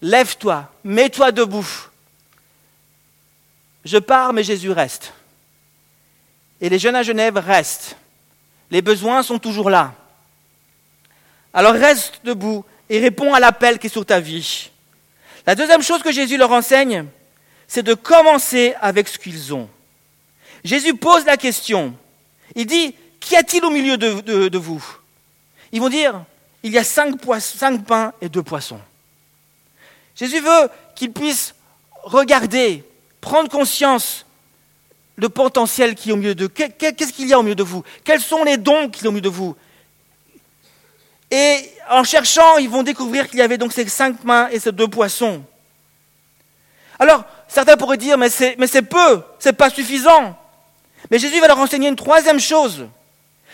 lève-toi, 0.00 0.70
mets-toi 0.84 1.32
debout. 1.32 1.68
Je 3.84 3.98
pars, 3.98 4.32
mais 4.32 4.44
Jésus 4.44 4.70
reste. 4.70 5.12
Et 6.62 6.68
les 6.68 6.78
jeunes 6.78 6.96
à 6.96 7.02
Genève 7.02 7.36
restent. 7.36 7.96
Les 8.70 8.80
besoins 8.80 9.22
sont 9.22 9.38
toujours 9.38 9.68
là. 9.68 9.92
Alors 11.52 11.74
reste 11.74 12.20
debout 12.24 12.64
et 12.88 13.00
réponds 13.00 13.34
à 13.34 13.40
l'appel 13.40 13.78
qui 13.78 13.88
est 13.88 13.90
sur 13.90 14.06
ta 14.06 14.20
vie. 14.20 14.70
La 15.44 15.56
deuxième 15.56 15.82
chose 15.82 16.02
que 16.02 16.12
Jésus 16.12 16.36
leur 16.36 16.52
enseigne, 16.52 17.06
c'est 17.66 17.82
de 17.82 17.94
commencer 17.94 18.74
avec 18.80 19.08
ce 19.08 19.18
qu'ils 19.18 19.52
ont. 19.52 19.68
Jésus 20.64 20.94
pose 20.94 21.26
la 21.26 21.36
question. 21.36 21.94
Il 22.54 22.66
dit, 22.66 22.94
qu'y 23.18 23.36
a-t-il 23.36 23.64
au 23.64 23.70
milieu 23.70 23.96
de, 23.96 24.58
vous? 24.58 24.84
Ils 25.72 25.80
vont 25.80 25.88
dire, 25.88 26.24
il 26.62 26.70
y 26.70 26.78
a 26.78 26.84
cinq, 26.84 27.16
cinq 27.40 27.84
pains 27.84 28.12
et 28.20 28.28
deux 28.28 28.42
poissons. 28.42 28.80
Jésus 30.14 30.40
veut 30.40 30.70
qu'ils 30.94 31.12
puissent 31.12 31.54
regarder, 32.04 32.84
prendre 33.20 33.50
conscience 33.50 34.24
le 35.16 35.28
potentiel 35.28 35.94
qui 35.94 36.10
est 36.10 36.12
au 36.12 36.16
milieu 36.16 36.34
de 36.34 36.46
Qu'est-ce 36.46 37.12
qu'il 37.12 37.28
y 37.28 37.32
a 37.32 37.38
au 37.38 37.42
milieu 37.42 37.54
de 37.54 37.62
vous? 37.62 37.82
Quels 38.04 38.20
sont 38.20 38.44
les 38.44 38.56
dons 38.56 38.88
qui 38.88 39.00
sont 39.00 39.08
au 39.08 39.12
milieu 39.12 39.22
de 39.22 39.28
vous? 39.28 39.56
Et 41.30 41.70
en 41.90 42.04
cherchant, 42.04 42.58
ils 42.58 42.68
vont 42.68 42.82
découvrir 42.82 43.28
qu'il 43.28 43.38
y 43.38 43.42
avait 43.42 43.58
donc 43.58 43.72
ces 43.72 43.88
cinq 43.88 44.22
mains 44.24 44.48
et 44.50 44.60
ces 44.60 44.72
deux 44.72 44.88
poissons. 44.88 45.42
Alors, 46.98 47.24
certains 47.48 47.76
pourraient 47.76 47.96
dire, 47.96 48.18
mais 48.18 48.28
c'est, 48.28 48.56
mais 48.58 48.66
c'est 48.66 48.82
peu, 48.82 49.22
c'est 49.38 49.54
pas 49.54 49.70
suffisant. 49.70 50.38
Mais 51.10 51.18
Jésus 51.18 51.40
va 51.40 51.48
leur 51.48 51.58
enseigner 51.58 51.88
une 51.88 51.96
troisième 51.96 52.38
chose. 52.38 52.86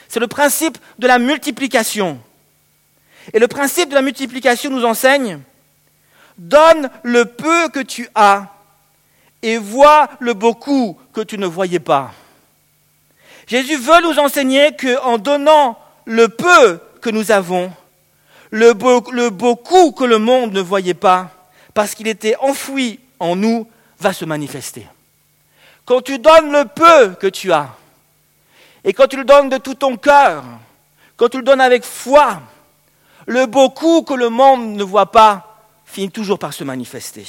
C'est 0.08 0.20
le 0.20 0.26
principe 0.26 0.76
de 0.98 1.06
la 1.06 1.18
multiplication. 1.18 2.20
Et 3.32 3.38
le 3.38 3.48
principe 3.48 3.90
de 3.90 3.94
la 3.94 4.02
multiplication 4.02 4.70
nous 4.70 4.84
enseigne, 4.84 5.40
donne 6.36 6.90
le 7.02 7.26
peu 7.26 7.68
que 7.68 7.80
tu 7.80 8.08
as 8.14 8.46
et 9.42 9.58
vois 9.58 10.08
le 10.20 10.34
beaucoup 10.34 10.98
que 11.12 11.20
tu 11.20 11.38
ne 11.38 11.46
voyais 11.46 11.78
pas. 11.78 12.12
Jésus 13.46 13.76
veut 13.76 14.02
nous 14.02 14.18
enseigner 14.18 14.76
qu'en 14.76 15.18
donnant 15.18 15.78
le 16.04 16.28
peu 16.28 16.80
que 17.00 17.10
nous 17.10 17.30
avons, 17.30 17.72
le, 18.50 18.72
beaucoup 19.30 19.92
que 19.92 20.04
le 20.04 20.18
monde 20.18 20.52
ne 20.52 20.60
voyait 20.60 20.94
pas, 20.94 21.30
parce 21.74 21.94
qu'il 21.94 22.08
était 22.08 22.36
enfoui 22.40 23.00
en 23.20 23.36
nous, 23.36 23.66
va 24.00 24.12
se 24.12 24.24
manifester. 24.24 24.86
Quand 25.84 26.02
tu 26.02 26.18
donnes 26.18 26.52
le 26.52 26.64
peu 26.66 27.14
que 27.14 27.26
tu 27.26 27.52
as, 27.52 27.70
et 28.84 28.92
quand 28.92 29.08
tu 29.08 29.16
le 29.16 29.24
donnes 29.24 29.48
de 29.48 29.58
tout 29.58 29.74
ton 29.74 29.96
cœur, 29.96 30.44
quand 31.16 31.28
tu 31.28 31.38
le 31.38 31.42
donnes 31.42 31.60
avec 31.60 31.84
foi, 31.84 32.40
le 33.26 33.46
beaucoup 33.46 34.02
que 34.02 34.14
le 34.14 34.28
monde 34.28 34.76
ne 34.76 34.84
voit 34.84 35.10
pas 35.10 35.62
finit 35.84 36.10
toujours 36.10 36.38
par 36.38 36.52
se 36.52 36.64
manifester. 36.64 37.26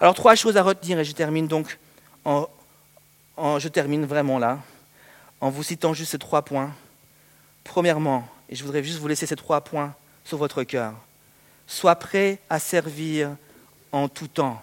Alors 0.00 0.14
trois 0.14 0.34
choses 0.34 0.56
à 0.56 0.62
retenir 0.62 0.98
et 0.98 1.04
je 1.04 1.12
termine 1.12 1.46
donc 1.46 1.78
en, 2.24 2.48
je 3.58 3.68
termine 3.68 4.06
vraiment 4.06 4.38
là 4.38 4.58
en 5.42 5.50
vous 5.50 5.62
citant 5.62 5.92
juste 5.92 6.12
ces 6.12 6.18
trois 6.18 6.42
points. 6.42 6.74
Premièrement, 7.64 8.26
et 8.48 8.56
je 8.56 8.64
voudrais 8.64 8.82
juste 8.82 8.98
vous 8.98 9.08
laisser 9.08 9.26
ces 9.26 9.36
trois 9.36 9.60
points 9.60 9.94
sur 10.24 10.38
votre 10.38 10.62
cœur. 10.62 10.94
Sois 11.66 11.96
prêt 11.96 12.40
à 12.48 12.58
servir 12.58 13.36
en 13.92 14.08
tout 14.08 14.28
temps. 14.28 14.62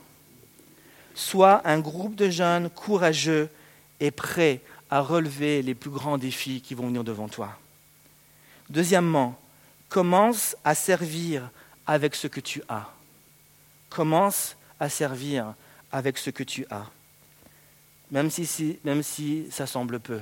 Sois 1.13 1.61
un 1.65 1.79
groupe 1.79 2.15
de 2.15 2.29
jeunes 2.29 2.69
courageux 2.69 3.49
et 3.99 4.11
prêts 4.11 4.61
à 4.89 5.01
relever 5.01 5.61
les 5.61 5.75
plus 5.75 5.89
grands 5.89 6.17
défis 6.17 6.61
qui 6.61 6.73
vont 6.73 6.87
venir 6.87 7.03
devant 7.03 7.27
toi. 7.27 7.49
Deuxièmement, 8.69 9.39
commence 9.89 10.55
à 10.63 10.75
servir 10.75 11.49
avec 11.85 12.15
ce 12.15 12.27
que 12.27 12.39
tu 12.39 12.61
as. 12.69 12.89
Commence 13.89 14.55
à 14.79 14.89
servir 14.89 15.53
avec 15.91 16.17
ce 16.17 16.29
que 16.29 16.43
tu 16.43 16.65
as. 16.69 16.85
Même 18.11 18.29
si, 18.29 19.47
ça 19.51 19.67
semble 19.67 19.99
peu. 19.99 20.21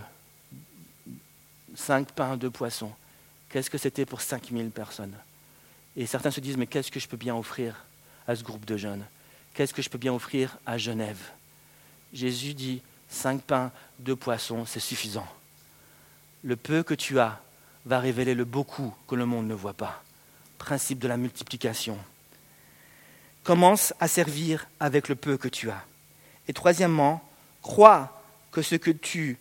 Cinq 1.76 2.12
pains, 2.12 2.38
deux 2.38 2.50
poissons. 2.50 2.94
Qu'est-ce 3.50 3.70
que 3.70 3.78
c'était 3.78 4.06
pour 4.06 4.22
cinq 4.22 4.52
mille 4.52 4.72
personnes? 4.72 5.16
Et 5.96 6.06
certains 6.06 6.32
se 6.32 6.40
disent, 6.40 6.58
mais 6.58 6.68
qu'est-ce 6.68 6.92
que 6.92 7.00
je 7.00 7.08
peux 7.08 7.18
bien 7.18 7.36
offrir 7.36 7.86
à 8.28 8.36
ce 8.36 8.44
groupe 8.44 8.66
de 8.66 8.76
jeunes? 8.76 9.06
Qu'est-ce 9.54 9.74
que 9.74 9.82
je 9.82 9.90
peux 9.90 9.98
bien 9.98 10.14
offrir 10.14 10.58
à 10.66 10.78
Genève? 10.78 11.22
Jésus 12.12 12.54
dit, 12.54 12.82
cinq 13.08 13.42
pains, 13.42 13.72
deux 14.00 14.16
poissons, 14.16 14.66
c'est 14.66 14.80
suffisant. 14.80 15.28
Le 16.44 16.56
peu 16.56 16.84
que 16.84 16.94
tu 16.94 17.20
as 17.20 17.42
va 17.86 18.00
révéler 18.00 18.34
le 18.34 18.46
beaucoup 18.46 18.94
que 19.08 19.16
le 19.16 19.26
monde 19.26 19.48
ne 19.48 19.54
voit 19.54 19.74
pas. 19.74 20.04
Principe 20.58 21.00
de 21.00 21.08
la 21.08 21.18
multiplication. 21.18 21.98
Commence 23.46 23.94
à 24.00 24.08
servir 24.08 24.68
avec 24.80 25.08
le 25.08 25.16
peu 25.16 25.38
que 25.38 25.48
tu 25.48 25.70
as. 25.70 25.86
Et 26.48 26.54
troisièmement, 26.54 27.24
crois 27.62 28.22
que 28.52 28.64
ce 28.64 28.74
que 28.74 28.90
tu 28.90 29.38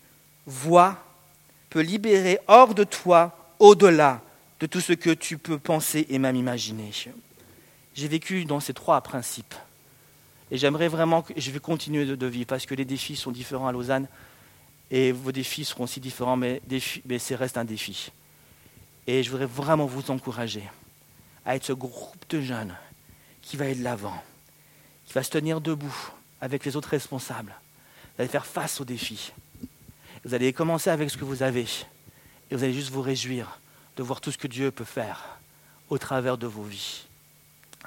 vois 0.47 1.03
peut 1.71 1.81
libérer 1.81 2.39
hors 2.47 2.75
de 2.75 2.85
toi, 2.85 3.35
au-delà 3.59 4.21
de 4.61 4.67
tout 4.67 4.83
ce 4.83 4.93
que 4.93 5.09
tu 5.09 5.39
peux 5.39 5.59
penser 5.59 6.07
et 6.11 6.19
même 6.19 6.37
imaginer. 6.37 6.91
J'ai 7.95 8.09
vécu 8.09 8.45
dans 8.45 8.61
ces 8.61 8.75
trois 8.75 9.01
principes. 9.01 9.55
Et 10.51 10.59
j'aimerais 10.59 10.89
vraiment 10.89 11.23
que 11.23 11.33
je 11.35 11.51
vais 11.51 11.59
continuer 11.59 12.05
de, 12.05 12.27
vivre 12.27 12.47
parce 12.47 12.67
que 12.67 12.75
les 12.75 12.85
défis 12.85 13.17
sont 13.17 13.31
différents 13.33 13.69
à 13.69 13.73
Lausanne 13.73 14.07
et 14.91 15.13
vos 15.13 15.33
défis 15.33 15.65
seront 15.65 15.85
aussi 15.85 15.99
différents, 15.99 16.37
mais, 16.37 16.61
mais 17.07 17.19
ça 17.19 17.37
reste 17.39 17.57
un 17.57 17.65
défi. 17.65 18.13
Et 19.07 19.23
je 19.23 19.31
voudrais 19.31 19.47
vraiment 19.47 19.87
vous 19.87 20.11
encourager 20.11 20.63
à 21.47 21.57
être 21.57 21.65
ce 21.65 21.73
groupe 21.73 22.29
de 22.29 22.43
jeunes 22.43 22.77
qui 23.45 23.57
va 23.57 23.67
aller 23.67 23.75
de 23.75 23.85
l'avant, 23.85 24.23
qui 25.07 25.13
va 25.13 25.23
se 25.23 25.31
tenir 25.31 25.61
debout 25.61 25.95
avec 26.41 26.65
les 26.65 26.77
autres 26.77 26.89
responsables. 26.89 27.55
Vous 28.17 28.23
allez 28.23 28.29
faire 28.29 28.47
face 28.47 28.81
aux 28.81 28.85
défis. 28.85 29.33
Vous 30.25 30.35
allez 30.35 30.53
commencer 30.53 30.91
avec 30.91 31.11
ce 31.11 31.17
que 31.17 31.25
vous 31.25 31.43
avez. 31.43 31.67
Et 32.51 32.57
vous 32.57 32.65
allez 32.65 32.73
juste 32.73 32.91
vous 32.91 33.03
réjouir 33.03 33.61
de 33.97 34.03
voir 34.03 34.21
tout 34.21 34.33
ce 34.33 34.39
que 34.39 34.47
Dieu 34.47 34.71
peut 34.71 34.85
faire 34.85 35.39
au 35.91 35.99
travers 35.99 36.39
de 36.39 36.47
vos 36.47 36.63
vies. 36.63 37.05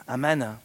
Amen. 0.07 0.57